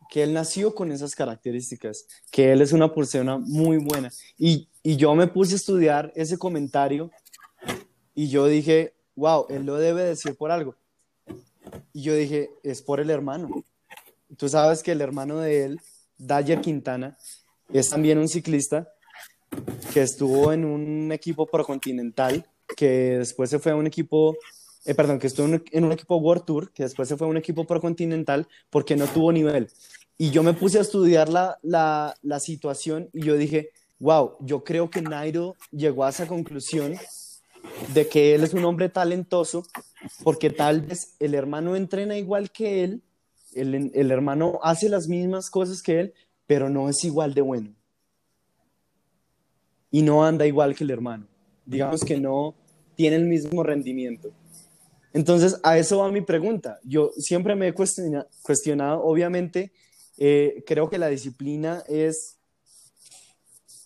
que 0.10 0.24
él 0.24 0.34
nació 0.34 0.74
con 0.74 0.92
esas 0.92 1.16
características, 1.16 2.08
que 2.32 2.52
él 2.52 2.62
es 2.62 2.74
una 2.74 2.94
persona 2.94 3.38
muy 3.38 3.78
buena. 3.78 4.12
Y, 4.38 4.68
y 4.82 4.98
yo 4.98 5.14
me 5.14 5.28
puse 5.28 5.54
a 5.54 5.58
estudiar 5.58 6.12
ese 6.16 6.38
comentario 6.38 7.12
y 8.16 8.30
yo 8.30 8.48
dije, 8.48 8.96
wow, 9.16 9.46
él 9.50 9.66
lo 9.66 9.78
debe 9.78 10.04
decir 10.04 10.36
por 10.36 10.52
algo. 10.52 10.76
Y 11.94 12.02
yo 12.02 12.16
dije, 12.16 12.50
es 12.64 12.82
por 12.82 13.00
el 13.00 13.12
hermano. 13.12 13.64
Tú 14.38 14.50
sabes 14.50 14.84
que 14.84 14.92
el 14.92 15.02
hermano 15.02 15.40
de 15.40 15.66
él, 15.66 15.82
Dyer 16.18 16.62
Quintana, 16.62 17.18
es 17.72 17.90
también 17.90 18.18
un 18.18 18.28
ciclista 18.28 18.88
que 19.94 20.02
estuvo 20.02 20.54
en 20.54 20.66
un 20.66 21.12
equipo 21.12 21.46
procontinental, 21.46 22.46
que 22.76 23.18
después 23.18 23.50
se 23.50 23.60
fue 23.60 23.72
a 23.72 23.76
un 23.76 23.88
equipo 23.88 24.38
eh, 24.86 24.96
perdón, 24.96 25.20
que 25.20 25.28
estuvo 25.28 25.46
en, 25.48 25.64
en, 25.72 25.84
un 25.84 25.92
equipo 25.92 26.16
World 26.16 26.46
Tour, 26.46 26.72
que 26.72 26.84
después 26.84 27.08
se 27.08 27.18
fue 27.18 27.28
a 27.28 27.30
un 27.30 27.38
equipo 27.38 27.66
procontinental 27.66 28.48
porque 28.70 28.96
no 28.96 29.08
tuvo 29.08 29.32
nivel. 29.32 29.70
Y 30.18 30.32
yo 30.32 30.42
me 30.42 30.54
puse 30.54 30.78
a 30.78 30.82
estudiar 30.82 31.30
la, 31.30 31.60
la, 31.62 32.16
la 32.22 32.40
situación 32.40 33.10
y 33.14 33.24
yo 33.24 33.38
dije, 33.38 33.72
wow, 34.00 34.38
yo 34.40 34.64
creo 34.64 34.90
que 34.90 35.02
Nairo 35.02 35.56
llegó 35.72 36.06
a 36.06 36.10
esa 36.10 36.28
conclusión 36.28 36.96
de 37.94 38.08
que 38.08 38.36
él 38.36 38.44
es 38.44 38.54
un 38.54 38.66
hombre 38.66 38.90
talentoso 38.90 39.66
porque 40.24 40.50
tal 40.50 40.82
vez 40.82 41.16
el 41.20 41.36
hermano 41.36 41.76
entrena 41.76 42.18
igual 42.18 42.52
que 42.52 42.84
él, 42.84 43.02
el, 43.54 43.92
el 43.94 44.12
hermano 44.12 44.60
hace 44.64 44.90
las 44.90 45.08
mismas 45.08 45.50
cosas 45.50 45.82
que 45.82 46.00
él, 46.00 46.14
pero 46.48 46.70
no 46.70 46.90
es 46.90 47.04
igual 47.04 47.34
de 47.34 47.42
bueno. 47.42 47.74
Y 49.92 50.02
no 50.02 50.26
anda 50.26 50.46
igual 50.46 50.76
que 50.76 50.84
el 50.84 50.92
hermano. 50.92 51.28
Digamos 51.66 52.04
que 52.04 52.20
no 52.20 52.56
tiene 52.96 53.18
el 53.18 53.26
mismo 53.26 53.64
rendimiento. 53.64 54.32
Entonces, 55.14 55.60
a 55.64 55.78
eso 55.78 56.00
va 56.00 56.12
mi 56.12 56.22
pregunta. 56.22 56.80
Yo 56.84 57.12
siempre 57.18 57.56
me 57.56 57.68
he 57.68 57.74
cuestiona, 57.74 58.28
cuestionado, 58.42 59.04
obviamente, 59.04 59.72
eh, 60.18 60.64
creo 60.68 60.90
que 60.90 60.98
la 60.98 61.08
disciplina 61.08 61.84
es, 61.88 62.38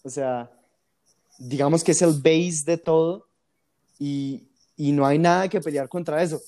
o 0.04 0.10
sea, 0.10 0.52
digamos 1.38 1.84
que 1.84 1.92
es 1.92 2.02
el 2.02 2.14
base 2.14 2.64
de 2.66 2.78
todo 2.78 3.28
y, 4.00 4.48
y 4.76 4.92
no 4.92 5.06
hay 5.06 5.20
nada 5.20 5.48
que 5.48 5.62
pelear 5.62 5.88
contra 5.88 6.22
eso. 6.22 6.42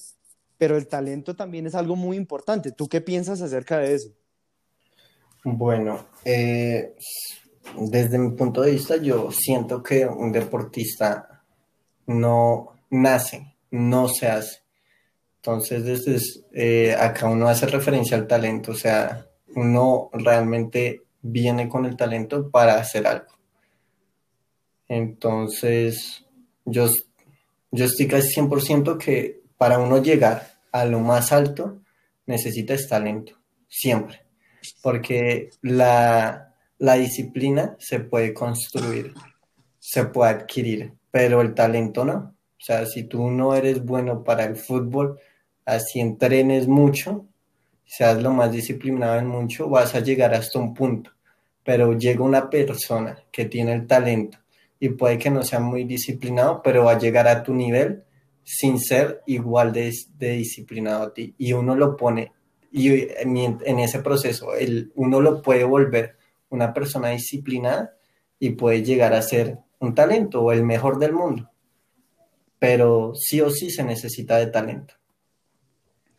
Pero 0.58 0.78
el 0.78 0.88
talento 0.88 1.36
también 1.36 1.68
es 1.68 1.76
algo 1.76 1.96
muy 1.96 2.18
importante. 2.18 2.72
¿Tú 2.72 2.88
qué 2.88 3.02
piensas 3.02 3.42
acerca 3.42 3.80
de 3.80 3.96
eso? 3.96 4.10
Bueno, 5.44 6.08
eh, 6.24 6.96
desde 7.78 8.18
mi 8.18 8.32
punto 8.32 8.62
de 8.62 8.72
vista, 8.72 8.98
yo 8.98 9.30
siento 9.32 9.84
que 9.84 10.06
un 10.06 10.32
deportista 10.32 11.44
no 12.08 12.76
nace, 12.90 13.56
no 13.72 14.08
se 14.08 14.28
hace 14.28 14.64
Entonces, 15.38 15.84
desde 15.84 16.20
eh, 16.54 16.96
acá 16.96 17.28
uno 17.28 17.48
hace 17.48 17.68
referencia 17.68 18.18
al 18.18 18.28
talento, 18.28 18.72
o 18.72 18.76
sea, 18.76 19.28
uno 19.56 20.10
realmente 20.14 21.04
viene 21.22 21.70
con 21.70 21.86
el 21.86 21.96
talento 21.96 22.50
para 22.50 22.80
hacer 22.80 23.06
algo. 23.06 23.34
Entonces, 24.88 26.26
yo, 26.66 26.88
yo 27.72 27.86
estoy 27.86 28.08
casi 28.08 28.30
100% 28.40 28.98
que 28.98 29.42
para 29.58 29.80
uno 29.80 30.02
llegar 30.02 30.48
a 30.72 30.86
lo 30.86 31.00
más 31.00 31.32
alto, 31.32 31.82
necesitas 32.26 32.88
talento, 32.88 33.34
siempre. 33.68 34.26
Porque 34.82 35.50
la, 35.62 36.54
la 36.78 36.94
disciplina 36.96 37.76
se 37.80 38.00
puede 38.00 38.34
construir, 38.34 39.14
se 39.80 40.06
puede 40.06 40.32
adquirir, 40.32 40.94
pero 41.12 41.42
el 41.42 41.54
talento 41.54 42.04
no. 42.04 42.36
O 42.58 42.64
sea, 42.66 42.86
si 42.86 43.04
tú 43.04 43.30
no 43.30 43.56
eres 43.56 43.84
bueno 43.84 44.24
para 44.24 44.46
el 44.46 44.56
fútbol, 44.56 45.20
así 45.66 46.00
entrenes 46.00 46.68
mucho, 46.68 47.28
seas 47.86 48.22
lo 48.22 48.32
más 48.32 48.52
disciplinado 48.52 49.20
en 49.20 49.28
mucho, 49.28 49.70
vas 49.70 49.94
a 49.96 50.00
llegar 50.00 50.34
hasta 50.34 50.60
un 50.60 50.74
punto. 50.74 51.12
Pero 51.64 51.94
llega 51.94 52.24
una 52.24 52.50
persona 52.50 53.18
que 53.32 53.46
tiene 53.46 53.74
el 53.74 53.88
talento 53.88 54.40
y 54.80 54.90
puede 54.90 55.18
que 55.18 55.30
no 55.30 55.44
sea 55.44 55.60
muy 55.60 55.84
disciplinado, 55.84 56.62
pero 56.64 56.86
va 56.86 56.94
a 56.94 57.00
llegar 57.00 57.28
a 57.28 57.44
tu 57.44 57.54
nivel 57.54 58.05
sin 58.46 58.80
ser 58.80 59.22
igual 59.26 59.74
de, 59.74 59.92
disciplinado 60.18 61.04
a 61.04 61.14
ti. 61.14 61.36
Y 61.38 61.52
uno 61.52 61.76
lo 61.76 61.98
pone, 61.98 62.32
y 62.72 63.08
en, 63.18 63.80
ese 63.80 64.00
proceso, 64.00 64.54
el, 64.56 64.94
uno 64.96 65.20
lo 65.20 65.42
puede 65.42 65.66
volver 65.66 66.16
una 66.50 66.74
persona 66.74 67.10
disciplinada 67.10 67.98
y 68.40 68.52
puede 68.52 68.84
llegar 68.84 69.14
a 69.14 69.22
ser 69.22 69.60
un 69.80 69.94
talento 69.94 70.42
o 70.42 70.52
el 70.54 70.64
mejor 70.64 71.00
del 71.00 71.12
mundo. 71.12 71.50
Pero 72.60 73.14
sí 73.16 73.42
o 73.42 73.50
sí 73.50 73.70
se 73.70 73.84
necesita 73.84 74.38
de 74.38 74.48
talento. 74.48 74.94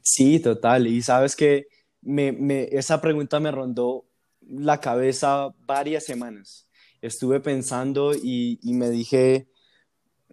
Sí, 0.03 0.41
total. 0.41 0.87
Y 0.87 1.03
sabes 1.03 1.35
que 1.35 1.67
me, 2.03 2.69
esa 2.71 3.01
pregunta 3.01 3.41
me 3.41 3.51
rondó 3.51 4.05
la 4.41 4.81
cabeza 4.81 5.55
varias 5.67 6.05
semanas. 6.05 6.69
Estuve 7.03 7.41
pensando 7.41 8.13
y, 8.15 8.59
me 8.63 8.91
dije, 8.91 9.49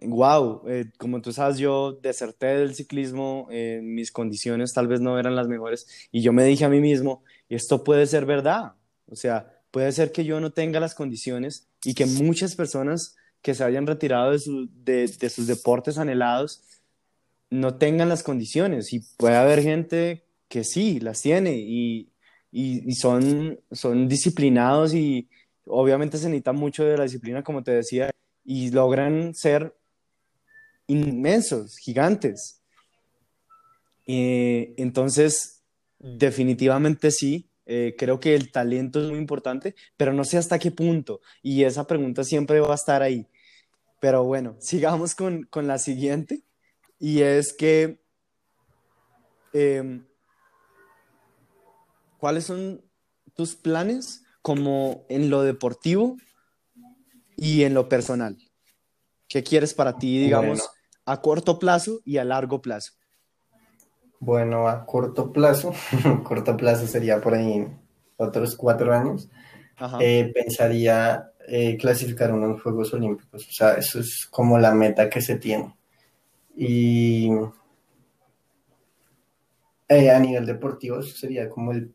wow, 0.08 0.62
eh, 0.68 0.86
como 0.98 1.20
tú 1.20 1.32
sabes, 1.32 1.58
yo 1.58 1.92
deserté 1.92 2.46
del 2.46 2.74
ciclismo, 2.74 3.48
eh, 3.50 3.80
mis 3.82 4.10
condiciones 4.10 4.72
tal 4.72 4.88
vez 4.88 5.00
no 5.00 5.18
eran 5.18 5.36
las 5.36 5.48
mejores 5.48 6.08
y 6.10 6.22
yo 6.22 6.32
me 6.32 6.44
dije 6.44 6.64
a 6.64 6.68
mí 6.68 6.80
mismo, 6.80 7.22
esto 7.48 7.84
puede 7.84 8.06
ser 8.06 8.26
verdad. 8.26 8.74
O 9.06 9.16
sea, 9.16 9.60
puede 9.70 9.92
ser 9.92 10.12
que 10.12 10.24
yo 10.24 10.40
no 10.40 10.52
tenga 10.52 10.80
las 10.80 10.94
condiciones 10.94 11.68
y 11.84 11.94
que 11.94 12.06
muchas 12.06 12.54
personas 12.54 13.16
que 13.42 13.54
se 13.54 13.64
hayan 13.64 13.86
retirado 13.86 14.30
de, 14.30 15.28
sus 15.28 15.46
deportes 15.46 15.98
anhelados 15.98 16.62
no 17.50 17.76
tengan 17.76 18.08
las 18.08 18.22
condiciones 18.22 18.92
y 18.92 19.00
puede 19.16 19.36
haber 19.36 19.62
gente 19.62 20.24
que 20.48 20.64
sí, 20.64 21.00
las 21.00 21.20
tiene 21.20 21.56
y, 21.58 22.10
y, 22.50 22.92
son, 22.92 23.60
son 23.70 24.08
disciplinados 24.08 24.94
y 24.94 25.28
obviamente 25.66 26.18
se 26.18 26.28
necesita 26.28 26.52
mucho 26.52 26.84
de 26.84 26.96
la 26.96 27.04
disciplina, 27.04 27.42
como 27.42 27.62
te 27.62 27.72
decía, 27.72 28.10
y 28.44 28.70
logran 28.70 29.34
ser 29.34 29.74
inmensos, 30.86 31.76
gigantes. 31.78 32.62
Entonces, 34.06 35.62
definitivamente 35.98 37.10
sí, 37.10 37.50
eh, 37.66 37.94
creo 37.96 38.20
que 38.20 38.34
el 38.34 38.52
talento 38.52 39.02
es 39.02 39.08
muy 39.08 39.18
importante, 39.18 39.74
pero 39.96 40.12
no 40.12 40.24
sé 40.24 40.36
hasta 40.36 40.58
qué 40.58 40.70
punto. 40.70 41.20
Y 41.42 41.64
esa 41.64 41.86
pregunta 41.86 42.24
siempre 42.24 42.60
va 42.60 42.72
a 42.72 42.76
estar 42.76 43.02
ahí. 43.02 43.26
Pero 44.00 44.24
bueno, 44.24 44.56
sigamos 44.60 45.14
con, 45.14 45.44
con 45.44 45.66
la 45.66 45.78
siguiente 45.78 46.42
y 46.98 47.22
es 47.22 47.52
que 47.52 48.00
em, 49.52 50.06
¿cuáles 52.18 52.44
son 52.44 52.82
tus 53.34 53.54
planes 53.54 54.22
como 54.42 55.06
en 55.08 55.30
lo 55.30 55.42
deportivo 55.42 56.16
y 57.36 57.64
en 57.64 57.74
lo 57.74 57.88
personal? 57.88 58.36
¿Qué 59.34 59.42
quieres 59.42 59.74
para 59.74 59.98
ti, 59.98 60.16
digamos, 60.16 60.70
a 61.04 61.20
corto 61.20 61.58
plazo 61.58 61.98
y 62.04 62.18
a 62.18 62.24
largo 62.24 62.62
plazo? 62.62 62.92
Bueno, 64.20 64.68
a 64.68 64.86
corto 64.86 65.32
plazo, 65.32 65.74
corto 66.22 66.56
plazo 66.56 66.86
sería 66.86 67.20
por 67.20 67.34
ahí 67.34 67.66
otros 68.16 68.54
cuatro 68.54 68.94
años, 68.94 69.28
eh, 69.98 70.30
pensaría 70.32 71.32
eh, 71.48 71.76
clasificar 71.76 72.32
unos 72.32 72.62
Juegos 72.62 72.94
Olímpicos. 72.94 73.44
O 73.48 73.50
sea, 73.50 73.74
eso 73.74 73.98
es 73.98 74.24
como 74.30 74.56
la 74.56 74.72
meta 74.72 75.10
que 75.10 75.20
se 75.20 75.34
tiene. 75.34 75.74
Y 76.56 77.28
eh, 79.88 80.10
a 80.12 80.20
nivel 80.20 80.46
deportivo 80.46 81.00
eso 81.00 81.16
sería 81.16 81.50
como 81.50 81.72
el, 81.72 81.92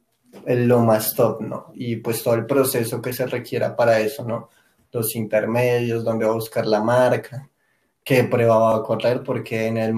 lo 0.67 0.82
más 0.82 1.15
top, 1.15 1.39
¿no? 1.39 1.71
Y 1.73 1.95
pues 1.95 2.21
todo 2.21 2.34
el 2.34 2.45
proceso 2.45 3.02
que 3.02 3.13
se 3.13 3.25
requiera 3.28 3.78
para 3.78 4.02
eso, 4.02 4.25
¿no? 4.25 4.49
Los 4.91 5.15
intermedios, 5.15 6.04
dónde 6.04 6.25
va 6.25 6.32
a 6.32 6.36
buscar 6.36 6.65
la 6.65 6.82
marca, 6.82 7.49
qué 8.04 8.23
prueba 8.23 8.58
va 8.58 8.75
a 8.78 8.84
correr, 8.84 9.23
porque 9.23 9.67
en, 9.67 9.78
el, 9.78 9.93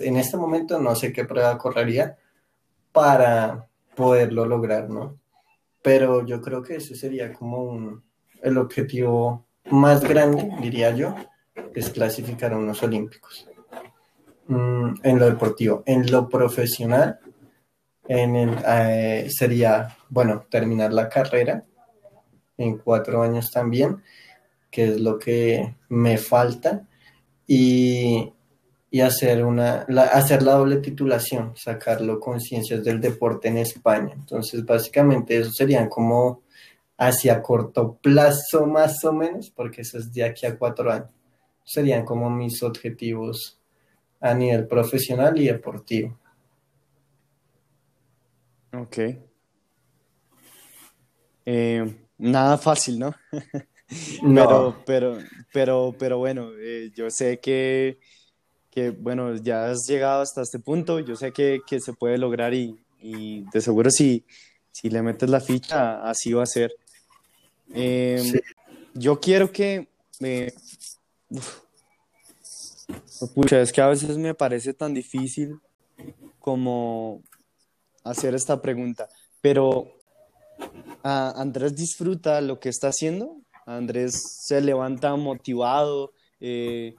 en 0.00 0.16
este 0.16 0.36
momento 0.36 0.78
no 0.78 0.94
sé 0.94 1.12
qué 1.12 1.24
prueba 1.24 1.56
correría 1.56 2.16
para 2.92 3.66
poderlo 3.94 4.44
lograr, 4.46 4.90
¿no? 4.90 5.18
Pero 5.82 6.24
yo 6.26 6.40
creo 6.40 6.62
que 6.62 6.76
ese 6.76 6.94
sería 6.94 7.32
como 7.32 7.62
un, 7.62 8.02
el 8.42 8.58
objetivo 8.58 9.44
más 9.70 10.02
grande, 10.02 10.50
diría 10.60 10.90
yo, 10.90 11.14
es 11.74 11.90
clasificar 11.90 12.52
a 12.52 12.58
unos 12.58 12.82
olímpicos. 12.82 13.48
Mm, 14.46 14.94
en 15.02 15.18
lo 15.18 15.26
deportivo. 15.26 15.82
En 15.86 16.10
lo 16.10 16.28
profesional, 16.28 17.18
en 18.06 18.36
eh, 18.66 19.28
sería, 19.30 19.96
bueno, 20.08 20.44
terminar 20.50 20.92
la 20.92 21.08
carrera 21.08 21.64
en 22.58 22.78
cuatro 22.78 23.22
años 23.22 23.50
también, 23.50 24.02
que 24.74 24.86
es 24.86 25.00
lo 25.00 25.20
que 25.20 25.76
me 25.88 26.18
falta, 26.18 26.84
y, 27.46 28.32
y 28.90 29.00
hacer, 29.00 29.44
una, 29.44 29.84
la, 29.86 30.02
hacer 30.02 30.42
la 30.42 30.54
doble 30.54 30.78
titulación, 30.78 31.52
sacarlo 31.54 32.18
con 32.18 32.40
ciencias 32.40 32.82
del 32.82 33.00
deporte 33.00 33.46
en 33.46 33.58
España. 33.58 34.14
Entonces, 34.14 34.64
básicamente, 34.64 35.38
eso 35.38 35.52
serían 35.52 35.88
como 35.88 36.42
hacia 36.98 37.40
corto 37.40 37.96
plazo 38.02 38.66
más 38.66 39.04
o 39.04 39.12
menos, 39.12 39.48
porque 39.54 39.82
eso 39.82 39.98
es 39.98 40.12
de 40.12 40.24
aquí 40.24 40.44
a 40.44 40.58
cuatro 40.58 40.90
años. 40.90 41.10
Serían 41.62 42.04
como 42.04 42.28
mis 42.28 42.60
objetivos 42.64 43.60
a 44.20 44.34
nivel 44.34 44.66
profesional 44.66 45.40
y 45.40 45.46
deportivo. 45.46 46.18
Ok. 48.72 48.98
Eh, 51.46 52.06
nada 52.18 52.58
fácil, 52.58 52.98
¿no? 52.98 53.14
no. 54.22 54.82
Pero, 54.86 55.18
pero, 55.52 55.94
pero, 55.98 56.18
bueno, 56.18 56.50
eh, 56.58 56.90
yo 56.94 57.10
sé 57.10 57.38
que, 57.40 57.98
que, 58.70 58.90
bueno, 58.90 59.36
ya 59.36 59.70
has 59.70 59.86
llegado 59.86 60.22
hasta 60.22 60.42
este 60.42 60.58
punto, 60.58 61.00
yo 61.00 61.16
sé 61.16 61.32
que, 61.32 61.60
que 61.66 61.80
se 61.80 61.92
puede 61.92 62.18
lograr 62.18 62.54
y, 62.54 62.78
y, 63.00 63.44
de 63.52 63.60
seguro 63.60 63.90
si, 63.90 64.24
si 64.72 64.90
le 64.90 65.02
metes 65.02 65.28
la 65.28 65.40
ficha, 65.40 66.02
así 66.08 66.32
va 66.32 66.42
a 66.42 66.46
ser. 66.46 66.74
Eh, 67.74 68.40
yo 68.94 69.20
quiero 69.20 69.50
que... 69.52 69.88
Pucha, 73.34 73.60
es 73.60 73.72
que 73.72 73.80
a 73.80 73.88
veces 73.88 74.18
me 74.18 74.34
parece 74.34 74.74
tan 74.74 74.94
difícil 74.94 75.58
como 76.38 77.22
hacer 78.02 78.34
esta 78.34 78.60
pregunta, 78.60 79.08
pero 79.40 79.94
Andrés 81.02 81.74
disfruta 81.74 82.40
lo 82.40 82.60
que 82.60 82.68
está 82.68 82.88
haciendo, 82.88 83.36
Andrés 83.66 84.14
se 84.42 84.60
levanta 84.60 85.16
motivado, 85.16 86.12
eh, 86.40 86.94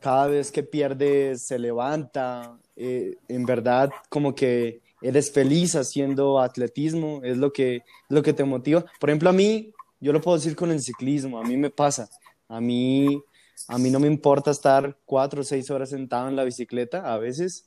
cada 0.00 0.28
vez 0.28 0.52
que 0.52 0.62
pierde 0.62 1.36
se 1.36 1.58
levanta, 1.58 2.58
eh, 2.76 3.16
en 3.28 3.44
verdad 3.44 3.90
como 4.08 4.34
que 4.34 4.80
eres 5.02 5.30
feliz 5.30 5.74
haciendo 5.74 6.40
atletismo, 6.40 7.20
es 7.24 7.36
lo 7.36 7.52
que, 7.52 7.82
lo 8.08 8.22
que 8.22 8.32
te 8.32 8.44
motiva. 8.44 8.84
Por 9.00 9.10
ejemplo, 9.10 9.30
a 9.30 9.32
mí, 9.32 9.72
yo 10.00 10.12
lo 10.12 10.20
puedo 10.20 10.36
decir 10.36 10.54
con 10.54 10.70
el 10.70 10.80
ciclismo, 10.80 11.38
a 11.38 11.44
mí 11.44 11.56
me 11.56 11.70
pasa, 11.70 12.08
a 12.48 12.60
mí 12.60 13.22
a 13.66 13.78
mí 13.78 13.90
no 13.90 13.98
me 13.98 14.06
importa 14.06 14.50
estar 14.50 14.96
cuatro 15.04 15.40
o 15.40 15.44
seis 15.44 15.70
horas 15.70 15.90
sentado 15.90 16.28
en 16.28 16.36
la 16.36 16.44
bicicleta 16.44 17.12
a 17.12 17.18
veces 17.18 17.66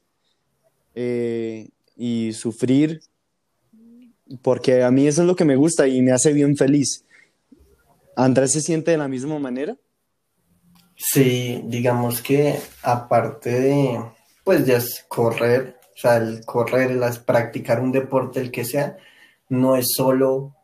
eh, 0.96 1.70
y 1.96 2.34
sufrir, 2.34 3.02
porque 4.42 4.84
a 4.84 4.92
mí 4.92 5.08
eso 5.08 5.22
es 5.22 5.28
lo 5.28 5.36
que 5.36 5.46
me 5.46 5.56
gusta 5.56 5.88
y 5.88 6.02
me 6.02 6.12
hace 6.12 6.34
bien 6.34 6.56
feliz. 6.56 7.04
¿Andrés 8.24 8.52
se 8.52 8.62
siente 8.62 8.92
de 8.92 8.98
la 8.98 9.08
misma 9.08 9.40
manera? 9.40 9.76
Sí, 10.96 11.62
digamos 11.66 12.22
que 12.22 12.60
aparte 12.84 13.50
de, 13.60 14.04
pues 14.44 14.64
ya 14.66 14.80
correr, 15.08 15.80
o 15.96 15.98
sea, 15.98 16.18
el 16.18 16.46
correr, 16.46 16.92
el 16.92 17.02
practicar 17.26 17.80
un 17.80 17.92
deporte, 17.92 18.40
el 18.40 18.52
que 18.52 18.64
sea, 18.64 18.96
no 19.50 19.76
es 19.76 19.88
solo 19.96 20.56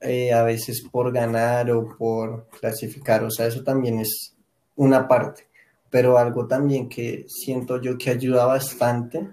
eh, 0.00 0.32
a 0.32 0.42
veces 0.42 0.82
por 0.90 1.12
ganar 1.12 1.70
o 1.70 1.94
por 1.96 2.48
clasificar, 2.48 3.22
o 3.22 3.30
sea, 3.30 3.46
eso 3.46 3.62
también 3.62 4.00
es 4.00 4.34
una 4.76 5.06
parte, 5.06 5.46
pero 5.90 6.16
algo 6.16 6.46
también 6.46 6.88
que 6.88 7.26
siento 7.28 7.82
yo 7.82 7.98
que 7.98 8.10
ayuda 8.10 8.46
bastante 8.46 9.28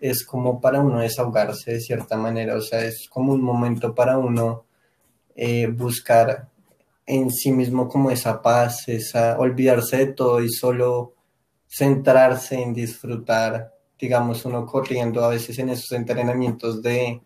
es 0.00 0.24
como 0.24 0.58
para 0.58 0.80
uno 0.80 1.00
desahogarse 1.00 1.72
de 1.72 1.80
cierta 1.80 2.16
manera, 2.16 2.56
o 2.56 2.62
sea, 2.62 2.82
es 2.82 3.06
como 3.10 3.34
un 3.34 3.42
momento 3.42 3.94
para 3.94 4.16
uno 4.16 4.64
eh, 5.36 5.66
buscar 5.66 6.48
en 7.06 7.30
sí 7.30 7.52
mismo 7.52 7.88
como 7.88 8.10
esa 8.10 8.40
paz, 8.40 8.88
esa 8.88 9.38
olvidarse 9.38 9.98
de 9.98 10.06
todo 10.06 10.42
y 10.42 10.50
solo 10.50 11.14
centrarse 11.68 12.60
en 12.60 12.72
disfrutar, 12.72 13.74
digamos, 13.98 14.44
uno 14.44 14.64
corriendo 14.64 15.24
a 15.24 15.28
veces 15.28 15.58
en 15.58 15.70
esos 15.70 15.92
entrenamientos 15.92 16.82
de 16.82 17.20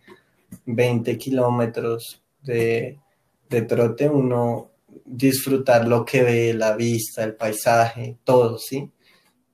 20 0.65 1.19
kilómetros 1.19 2.23
de, 2.43 2.99
de 3.49 3.63
trote, 3.63 4.09
uno 4.09 4.71
disfrutar 5.05 5.87
lo 5.87 6.05
que 6.05 6.23
ve, 6.23 6.55
la 6.55 6.75
vista, 6.75 7.23
el 7.25 7.35
paisaje, 7.35 8.19
todo, 8.25 8.59
¿sí? 8.59 8.91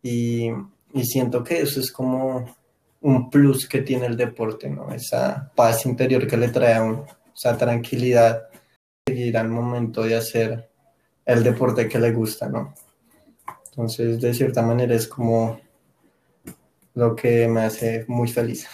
Y, 0.02 0.48
y 0.92 1.04
siento 1.04 1.42
que 1.42 1.60
eso 1.60 1.80
es 1.80 1.90
como 1.90 2.44
un 3.00 3.30
plus 3.30 3.68
que 3.68 3.82
tiene 3.82 4.06
el 4.06 4.16
deporte, 4.16 4.70
¿no? 4.70 4.92
Esa 4.92 5.52
paz 5.54 5.86
interior 5.86 6.26
que 6.26 6.36
le 6.36 6.48
trae 6.48 6.74
a 6.74 6.82
uno, 6.82 7.06
esa 7.34 7.56
tranquilidad, 7.56 8.48
seguir 9.06 9.36
al 9.36 9.48
momento 9.48 10.02
de 10.02 10.16
hacer 10.16 10.70
el 11.26 11.44
deporte 11.44 11.88
que 11.88 11.98
le 11.98 12.10
gusta, 12.12 12.48
¿no? 12.48 12.74
Entonces, 13.66 14.20
de 14.20 14.32
cierta 14.32 14.62
manera 14.62 14.94
es 14.94 15.06
como 15.06 15.60
lo 16.94 17.14
que 17.14 17.46
me 17.48 17.62
hace 17.62 18.04
muy 18.08 18.28
feliz. 18.28 18.66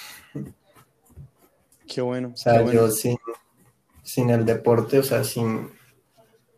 Qué 1.88 2.00
bueno. 2.00 2.30
O 2.32 2.36
sea, 2.36 2.64
yo 2.70 2.90
sin, 2.90 3.16
sin 4.04 4.30
el 4.30 4.44
deporte, 4.44 5.00
o 5.00 5.02
sea, 5.02 5.24
sin, 5.24 5.68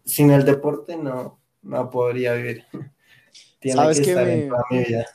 sin 0.04 0.30
el 0.30 0.44
deporte 0.44 0.96
no, 0.96 1.38
no 1.62 1.88
podría 1.88 2.34
vivir. 2.34 2.64
Tiene 3.58 3.76
¿Sabes 3.76 4.00
que, 4.00 4.10
estar 4.10 4.28
en 4.28 4.48
toda 4.48 4.64
mi 4.70 4.78
vida. 4.80 5.06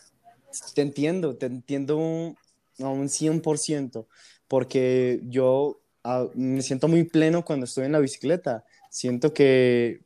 Te 0.74 0.82
entiendo, 0.82 1.36
te 1.36 1.46
entiendo 1.46 1.98
un, 1.98 2.38
un 2.80 3.08
100%, 3.08 4.08
porque 4.48 5.20
yo 5.26 5.82
ah, 6.08 6.28
me 6.36 6.62
siento 6.62 6.88
muy 6.88 7.04
pleno 7.04 7.44
cuando 7.44 7.66
estoy 7.66 7.86
en 7.86 7.92
la 7.92 8.00
bicicleta. 8.00 8.66
Siento 8.90 9.34
que 9.34 10.02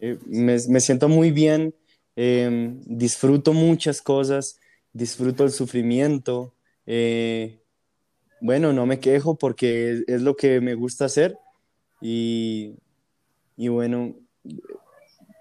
eh, 0.00 0.18
me, 0.26 0.56
me, 0.68 0.80
siento 0.80 1.08
muy 1.08 1.30
bien, 1.30 1.74
em, 2.16 2.80
disfruto 2.86 3.52
muchas 3.52 4.02
cosas, 4.02 4.60
disfruto 4.92 5.44
el 5.44 5.50
sufrimiento. 5.50 6.54
Eh, 6.86 7.60
bueno, 8.40 8.72
no 8.72 8.86
me 8.86 9.00
quejo 9.00 9.36
porque 9.36 10.02
es, 10.06 10.22
lo 10.22 10.36
que 10.36 10.60
me 10.60 10.74
gusta 10.74 11.06
hacer 11.06 11.38
y, 12.00 12.76
y 13.56 13.68
bueno, 13.68 14.14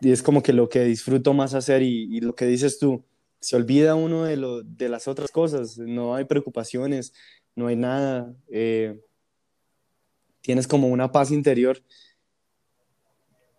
es 0.02 0.24
como 0.24 0.42
que 0.44 0.54
lo 0.54 0.70
que 0.70 0.84
disfruto 0.84 1.34
más 1.34 1.54
hacer 1.54 1.82
y, 1.82 2.20
lo 2.22 2.36
que 2.36 2.46
dices 2.46 2.80
tú, 2.80 3.04
se 3.40 3.56
olvida 3.56 3.96
uno 3.96 4.24
de, 4.24 4.38
lo, 4.38 4.64
de 4.64 4.90
las 4.90 5.08
otras 5.08 5.32
cosas, 5.32 5.78
no 5.78 6.16
hay 6.16 6.26
preocupaciones, 6.26 7.14
no 7.56 7.68
hay 7.68 7.76
nada, 7.76 8.34
eh, 8.50 9.00
tienes 10.46 10.68
como 10.68 10.90
una 10.90 11.12
paz 11.12 11.32
interior 11.32 11.82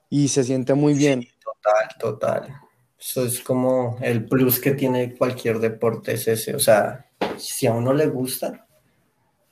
y 0.09 0.29
se 0.29 0.45
siente 0.45 0.73
muy 0.75 0.95
bien. 0.95 1.27
total, 1.43 1.99
total. 1.99 2.61
Eso 2.97 3.25
es 3.27 3.41
como 3.41 3.99
el 4.01 4.25
plus 4.27 4.61
que 4.61 4.71
tiene 4.71 5.17
cualquier 5.17 5.59
deporte, 5.59 6.13
es 6.13 6.29
ese, 6.29 6.55
o 6.55 6.61
sea, 6.61 7.11
si 7.37 7.67
a 7.67 7.73
uno 7.73 7.93
le 7.93 8.07
gusta, 8.07 8.69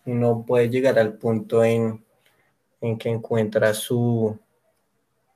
uno 0.07 0.44
puede 0.47 0.70
llegar 0.70 0.97
al 0.97 1.18
punto 1.18 1.64
en, 1.64 2.05
en 2.81 2.99
que 2.99 3.09
encuentra 3.09 3.75
su, 3.75 4.38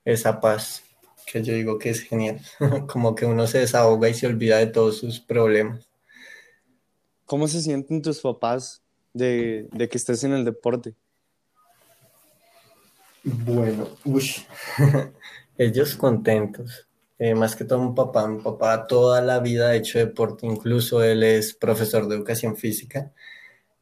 esa 0.04 0.40
paz 0.40 0.84
que 1.26 1.42
yo 1.42 1.52
digo 1.52 1.78
que 1.78 1.90
es 1.90 2.00
genial, 2.00 2.40
como 2.86 3.16
que 3.16 3.26
uno 3.26 3.48
se 3.48 3.58
desahoga 3.58 4.08
y 4.08 4.14
se 4.14 4.28
olvida 4.28 4.58
de 4.58 4.68
todos 4.68 4.98
sus 4.98 5.18
problemas. 5.18 5.90
¿Cómo 7.26 7.48
se 7.48 7.60
sienten 7.60 8.02
tus 8.02 8.20
papás 8.20 8.82
de, 9.12 9.68
de 9.72 9.88
que 9.88 9.98
estés 9.98 10.22
en 10.22 10.32
el 10.32 10.44
deporte? 10.44 10.94
Bueno, 13.24 13.88
ellos 15.58 15.96
contentos. 15.96 16.88
Eh, 17.18 17.34
más 17.34 17.56
que 17.56 17.64
todo 17.64 17.80
un 17.80 17.94
papá, 17.94 18.28
mi 18.28 18.40
papá 18.40 18.86
toda 18.86 19.20
la 19.20 19.40
vida 19.40 19.70
ha 19.70 19.74
hecho 19.74 19.98
deporte, 19.98 20.46
incluso 20.46 21.02
él 21.02 21.24
es 21.24 21.52
profesor 21.52 22.06
de 22.06 22.14
educación 22.14 22.56
física. 22.56 23.12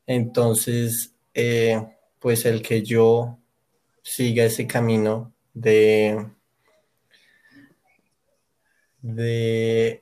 Entonces, 0.06 1.12
eh, 1.34 1.86
pues 2.18 2.46
el 2.46 2.62
que 2.62 2.82
yo 2.82 3.38
siga 4.02 4.44
ese 4.44 4.66
camino 4.66 5.34
de, 5.52 6.26
de, 9.02 10.00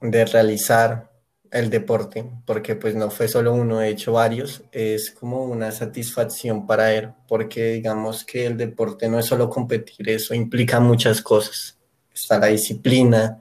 realizar 0.00 1.10
el 1.54 1.70
deporte, 1.70 2.28
porque 2.44 2.74
pues 2.74 2.96
no 2.96 3.10
fue 3.10 3.28
solo 3.28 3.54
uno, 3.54 3.80
he 3.80 3.88
hecho 3.88 4.12
varios, 4.12 4.64
es 4.72 5.12
como 5.12 5.44
una 5.44 5.70
satisfacción 5.70 6.66
para 6.66 6.92
él, 6.92 7.12
porque 7.28 7.74
digamos 7.74 8.24
que 8.24 8.46
el 8.46 8.56
deporte 8.56 9.08
no 9.08 9.20
es 9.20 9.26
solo 9.26 9.48
competir, 9.48 10.08
eso 10.10 10.34
implica 10.34 10.80
muchas 10.80 11.22
cosas. 11.22 11.78
Está 12.12 12.40
la 12.40 12.48
disciplina 12.48 13.40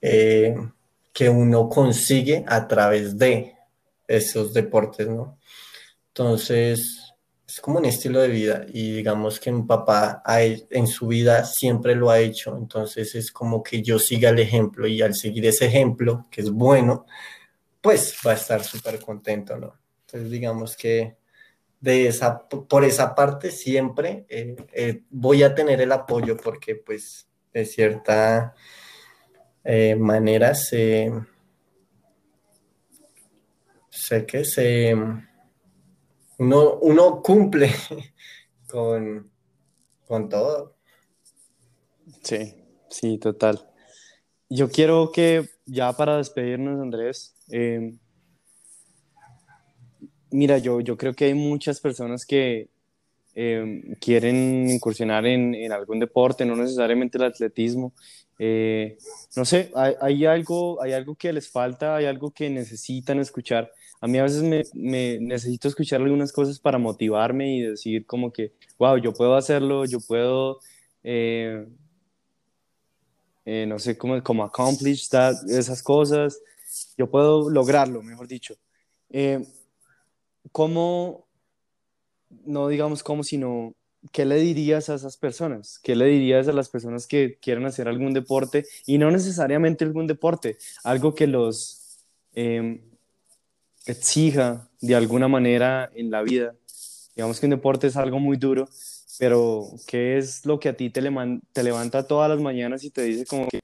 eh, 0.00 0.56
que 1.12 1.28
uno 1.28 1.68
consigue 1.68 2.46
a 2.48 2.66
través 2.66 3.18
de 3.18 3.54
esos 4.06 4.54
deportes, 4.54 5.06
¿no? 5.06 5.38
Entonces, 6.08 7.07
es 7.48 7.60
como 7.62 7.78
un 7.78 7.86
estilo 7.86 8.20
de 8.20 8.28
vida 8.28 8.66
y 8.68 8.92
digamos 8.96 9.40
que 9.40 9.50
mi 9.50 9.62
papá 9.62 10.22
en 10.26 10.86
su 10.86 11.06
vida 11.06 11.46
siempre 11.46 11.94
lo 11.94 12.10
ha 12.10 12.20
hecho, 12.20 12.54
entonces 12.58 13.14
es 13.14 13.32
como 13.32 13.62
que 13.62 13.82
yo 13.82 13.98
siga 13.98 14.28
el 14.28 14.38
ejemplo 14.38 14.86
y 14.86 15.00
al 15.00 15.14
seguir 15.14 15.46
ese 15.46 15.64
ejemplo, 15.64 16.26
que 16.30 16.42
es 16.42 16.50
bueno, 16.50 17.06
pues 17.80 18.18
va 18.26 18.32
a 18.32 18.34
estar 18.34 18.62
súper 18.62 19.00
contento, 19.00 19.56
¿no? 19.56 19.74
Entonces 20.00 20.30
digamos 20.30 20.76
que 20.76 21.16
de 21.80 22.08
esa, 22.08 22.46
por 22.46 22.84
esa 22.84 23.14
parte 23.14 23.50
siempre 23.50 24.26
eh, 24.28 24.54
eh, 24.74 25.02
voy 25.08 25.42
a 25.42 25.54
tener 25.54 25.80
el 25.80 25.92
apoyo 25.92 26.36
porque 26.36 26.74
pues 26.74 27.28
de 27.54 27.64
cierta 27.64 28.54
eh, 29.64 29.96
manera 29.96 30.54
sé, 30.54 31.10
sé 33.88 34.26
que 34.26 34.44
se 34.44 34.94
uno, 36.38 37.22
cumple 37.22 37.70
con, 38.70 39.30
con 40.06 40.28
todo. 40.28 40.76
Sí, 42.22 42.54
sí, 42.88 43.18
total. 43.18 43.68
Yo 44.48 44.70
quiero 44.70 45.10
que 45.12 45.48
ya 45.66 45.92
para 45.92 46.16
despedirnos, 46.16 46.80
Andrés, 46.80 47.34
em, 47.50 47.98
mira, 50.30 50.58
yo, 50.58 50.80
yo 50.80 50.96
creo 50.96 51.14
que 51.14 51.26
hay 51.26 51.34
muchas 51.34 51.80
personas 51.80 52.24
que 52.24 52.70
em, 53.34 53.94
quieren 54.00 54.70
incursionar 54.70 55.26
en, 55.26 55.70
algún 55.72 55.98
deporte, 55.98 56.44
no 56.46 56.56
necesariamente 56.56 57.18
el 57.18 57.24
atletismo. 57.24 57.92
Eh, 58.38 58.96
no 59.36 59.44
sé, 59.44 59.70
hay, 59.74 60.24
algo, 60.24 60.80
hay 60.80 60.92
algo 60.92 61.16
que 61.16 61.32
les 61.32 61.50
falta, 61.50 61.96
hay 61.96 62.06
algo 62.06 62.30
que 62.30 62.48
necesitan 62.48 63.18
escuchar 63.18 63.70
a 64.00 64.06
mí 64.06 64.18
a 64.18 64.22
veces 64.22 64.42
me, 64.74 65.18
necesito 65.18 65.68
escuchar 65.68 66.00
algunas 66.00 66.32
cosas 66.32 66.58
para 66.60 66.78
motivarme 66.78 67.56
y 67.56 67.62
decir 67.62 68.06
como 68.06 68.32
que, 68.32 68.52
wow, 68.78 68.96
yo 68.96 69.12
puedo 69.12 69.34
hacerlo, 69.34 69.84
yo 69.84 69.98
puedo, 70.00 70.60
eh, 71.02 71.66
eh, 73.44 73.66
no 73.66 73.78
sé, 73.78 73.98
cómo, 73.98 74.22
como 74.22 74.44
accomplish 74.44 75.08
esas 75.48 75.82
cosas, 75.82 76.40
yo 76.96 77.10
puedo 77.10 77.50
lograrlo, 77.50 78.02
mejor 78.02 78.28
dicho. 78.28 78.54
Eh, 79.10 79.44
¿Cómo, 80.52 81.26
no 82.44 82.68
digamos 82.68 83.02
cómo, 83.02 83.24
sino, 83.24 83.74
¿qué 84.12 84.24
le 84.24 84.36
dirías 84.36 84.88
a 84.90 84.94
esas 84.94 85.16
personas? 85.16 85.80
¿Qué 85.82 85.96
le 85.96 86.06
dirías 86.06 86.46
a 86.46 86.52
las 86.52 86.68
personas 86.68 87.08
que 87.08 87.38
quieren 87.40 87.66
hacer 87.66 87.88
algún 87.88 88.12
deporte 88.12 88.64
y 88.86 88.98
no 88.98 89.10
necesariamente 89.10 89.84
algún 89.84 90.06
deporte, 90.06 90.56
algo 90.84 91.14
que 91.16 91.26
los 91.26 92.04
exija 93.86 94.68
de 94.80 94.94
alguna 94.94 95.28
manera 95.28 95.90
en 95.94 96.10
la 96.10 96.22
vida. 96.22 96.54
Digamos 97.14 97.40
que 97.40 97.46
un 97.46 97.50
deporte 97.50 97.86
es 97.86 97.96
algo 97.96 98.18
muy 98.20 98.36
duro, 98.36 98.68
pero 99.18 99.66
¿qué 99.86 100.18
es 100.18 100.46
lo 100.46 100.60
que 100.60 100.68
a 100.68 100.76
ti 100.76 100.90
te, 100.90 101.02
te 101.52 101.62
levanta 101.62 102.06
todas 102.06 102.30
las 102.30 102.40
mañanas 102.40 102.84
y 102.84 102.90
te 102.90 103.02
dice 103.02 103.26
como 103.26 103.48
que, 103.48 103.60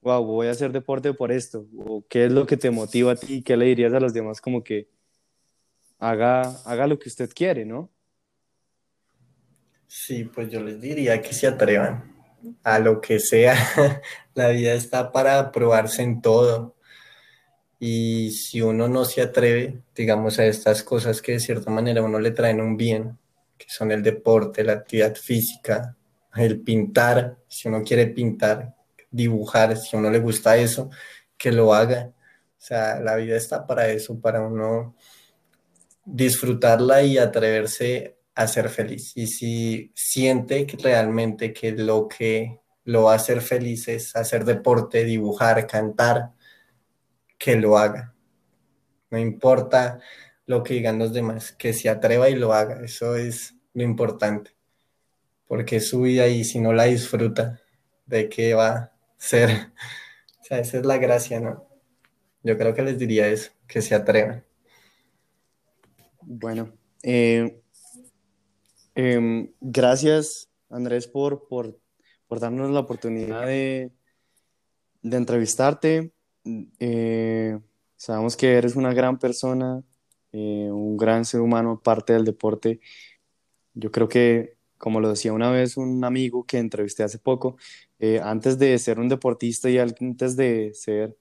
wow, 0.00 0.24
voy 0.24 0.48
a 0.48 0.52
hacer 0.52 0.72
deporte 0.72 1.12
por 1.14 1.30
esto? 1.30 1.66
¿O 1.76 2.04
qué 2.08 2.26
es 2.26 2.32
lo 2.32 2.46
que 2.46 2.56
te 2.56 2.70
motiva 2.70 3.12
a 3.12 3.16
ti? 3.16 3.42
¿Qué 3.42 3.56
le 3.56 3.66
dirías 3.66 3.92
a 3.92 4.00
los 4.00 4.12
demás 4.12 4.40
como 4.40 4.64
que 4.64 4.88
haga, 5.98 6.42
haga 6.64 6.86
lo 6.86 6.98
que 6.98 7.08
usted 7.08 7.30
quiere, 7.32 7.64
¿no? 7.64 7.90
Sí, 9.86 10.24
pues 10.24 10.50
yo 10.50 10.60
les 10.60 10.80
diría 10.80 11.22
que 11.22 11.32
se 11.32 11.46
atrevan 11.46 12.14
a 12.62 12.78
lo 12.78 13.00
que 13.00 13.18
sea. 13.18 13.54
la 14.34 14.48
vida 14.48 14.74
está 14.74 15.12
para 15.12 15.52
probarse 15.52 16.02
en 16.02 16.20
todo. 16.20 16.75
Y 17.78 18.30
si 18.30 18.62
uno 18.62 18.88
no 18.88 19.04
se 19.04 19.22
atreve, 19.22 19.82
digamos, 19.94 20.38
a 20.38 20.46
estas 20.46 20.82
cosas 20.82 21.20
que 21.20 21.32
de 21.32 21.40
cierta 21.40 21.70
manera 21.70 22.02
uno 22.02 22.18
le 22.18 22.30
traen 22.30 22.60
un 22.60 22.76
bien, 22.76 23.18
que 23.58 23.66
son 23.68 23.92
el 23.92 24.02
deporte, 24.02 24.64
la 24.64 24.72
actividad 24.74 25.14
física, 25.14 25.96
el 26.34 26.60
pintar, 26.60 27.38
si 27.48 27.68
uno 27.68 27.82
quiere 27.82 28.06
pintar, 28.06 28.74
dibujar, 29.10 29.76
si 29.76 29.96
a 29.96 29.98
uno 29.98 30.10
le 30.10 30.20
gusta 30.20 30.56
eso, 30.56 30.90
que 31.36 31.52
lo 31.52 31.74
haga, 31.74 32.12
O 32.58 32.66
sea, 32.66 33.00
la 33.00 33.16
vida 33.16 33.36
está 33.36 33.66
para 33.66 33.88
eso, 33.88 34.18
para 34.20 34.40
uno 34.40 34.96
disfrutarla 36.04 37.02
y 37.02 37.18
atreverse 37.18 38.16
a 38.34 38.46
ser 38.46 38.68
feliz. 38.70 39.12
Y 39.16 39.26
si 39.26 39.92
siente 39.94 40.66
realmente 40.82 41.52
que 41.52 41.72
lo 41.72 42.08
que 42.08 42.60
lo 42.84 43.04
va 43.04 43.12
a 43.12 43.16
hacer 43.16 43.40
feliz 43.40 43.88
es 43.88 44.14
hacer 44.16 44.44
deporte, 44.44 45.04
dibujar, 45.04 45.66
cantar, 45.66 46.32
que 47.38 47.56
lo 47.56 47.78
haga. 47.78 48.14
No 49.10 49.18
importa 49.18 50.00
lo 50.46 50.62
que 50.62 50.74
digan 50.74 50.98
los 50.98 51.12
demás, 51.12 51.52
que 51.52 51.72
se 51.72 51.88
atreva 51.88 52.28
y 52.28 52.36
lo 52.36 52.52
haga. 52.52 52.84
Eso 52.84 53.16
es 53.16 53.54
lo 53.74 53.82
importante. 53.82 54.52
Porque 55.46 55.80
su 55.80 56.02
vida 56.02 56.26
y 56.28 56.44
si 56.44 56.60
no 56.60 56.72
la 56.72 56.84
disfruta, 56.84 57.60
¿de 58.06 58.28
qué 58.28 58.54
va 58.54 58.68
a 58.68 58.92
ser? 59.16 59.72
O 60.38 60.48
sea, 60.48 60.60
esa 60.60 60.78
es 60.78 60.86
la 60.86 60.96
gracia, 60.98 61.40
¿no? 61.40 61.66
Yo 62.44 62.56
creo 62.56 62.72
que 62.72 62.82
les 62.82 63.00
diría 63.00 63.26
eso, 63.26 63.50
que 63.66 63.82
se 63.82 63.96
atrevan. 63.96 64.44
Bueno, 66.22 66.72
eh, 67.02 67.60
em, 68.94 69.52
gracias 69.60 70.48
Andrés 70.70 71.06
por, 71.08 71.48
por, 71.48 71.80
darnos 72.28 72.70
la 72.70 72.80
oportunidad 72.80 73.46
de, 73.46 73.92
de 75.02 75.16
entrevistarte. 75.16 76.12
Eh, 76.80 77.58
sabemos 77.96 78.36
que 78.36 78.54
eres 78.54 78.76
una 78.76 78.94
gran 78.94 79.18
persona, 79.18 79.82
eh, 80.32 80.68
un 80.70 80.96
gran 80.96 81.24
ser 81.24 81.40
humano, 81.40 81.80
parte 81.82 82.12
del 82.12 82.24
deporte. 82.24 82.80
Yo 83.74 83.90
creo 83.90 84.08
que, 84.08 84.56
como 84.78 85.00
lo 85.00 85.10
decía 85.10 85.32
una 85.32 85.50
vez 85.50 85.76
un 85.76 86.04
amigo 86.04 86.44
que 86.44 86.58
entrevisté 86.58 87.02
hace 87.02 87.18
poco, 87.18 87.56
antes 88.22 88.58
de 88.58 88.78
ser 88.78 89.00
un 89.00 89.08
deportista 89.08 89.70
y 89.70 89.78
antes 89.78 90.36
de 90.36 90.72
ser 90.74 91.16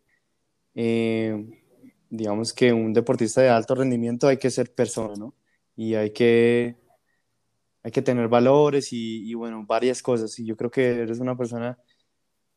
digamos 2.18 2.54
que 2.54 2.74
un 2.74 2.94
deportista 2.94 3.42
de 3.42 3.50
alto 3.50 3.76
rendimiento 3.76 4.28
hay 4.28 4.38
que 4.38 4.52
ser 4.52 4.74
persona, 4.74 5.16
¿no? 5.18 5.36
Y 5.76 5.96
hay 5.96 6.12
que, 6.12 6.78
hay 7.84 7.92
que 7.92 8.02
tener 8.02 8.28
valores 8.28 8.90
y, 8.92 9.34
bueno, 9.34 9.66
varias 9.66 10.02
cosas. 10.02 10.38
Y 10.40 10.46
yo 10.46 10.56
creo 10.58 10.72
que 10.72 11.02
eres 11.02 11.20
una 11.20 11.38
persona 11.38 11.78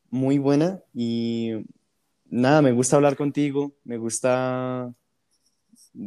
muy 0.09 0.37
buena 0.39 0.81
y 0.93 1.53
nada, 2.29 2.61
me 2.61 2.71
gusta 2.71 2.95
hablar 2.95 3.15
contigo, 3.15 3.73
me 3.83 3.97
gusta, 3.97 4.93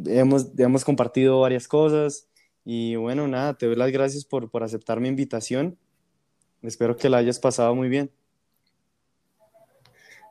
hemos, 0.07 0.59
hemos 0.59 0.85
compartido 0.85 1.41
varias 1.41 1.69
cosas 1.69 2.29
y 2.65 2.97
bueno, 2.97 3.29
nada, 3.29 3.55
te 3.55 3.67
doy 3.67 3.77
las 3.77 3.91
gracias 3.91 4.25
por, 4.25 4.51
por 4.51 4.63
aceptar 4.63 5.01
mi 5.01 5.09
invitación. 5.09 5.79
Espero 6.63 6.97
que 6.97 7.09
la 7.09 7.19
hayas 7.19 7.39
pasado 7.39 7.75
muy 7.75 7.89
bien. 7.89 8.11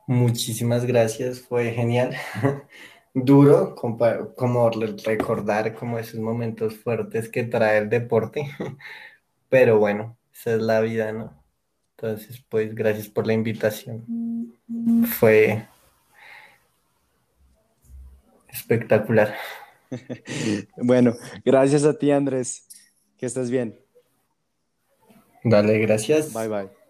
Muchísimas 0.07 0.85
gracias, 0.85 1.39
fue 1.41 1.71
genial. 1.71 2.15
duro 3.13 3.75
como 3.75 4.69
recordar 4.69 5.75
como 5.75 5.99
esos 5.99 6.19
momentos 6.19 6.75
fuertes 6.77 7.29
que 7.29 7.43
trae 7.43 7.79
el 7.79 7.89
deporte, 7.89 8.49
pero 9.49 9.79
bueno, 9.79 10.17
esa 10.33 10.55
es 10.55 10.61
la 10.61 10.79
vida, 10.81 11.11
¿no? 11.11 11.41
Entonces, 11.97 12.43
pues 12.49 12.73
gracias 12.73 13.09
por 13.09 13.27
la 13.27 13.33
invitación. 13.33 14.57
Fue 15.19 15.67
espectacular. 18.51 19.35
bueno, 20.77 21.15
gracias 21.43 21.83
a 21.83 21.97
ti, 21.97 22.11
Andrés. 22.11 22.67
Que 23.17 23.25
estés 23.25 23.49
bien. 23.49 23.79
Dale, 25.43 25.79
gracias. 25.79 26.33
Bye, 26.33 26.47
bye. 26.47 26.80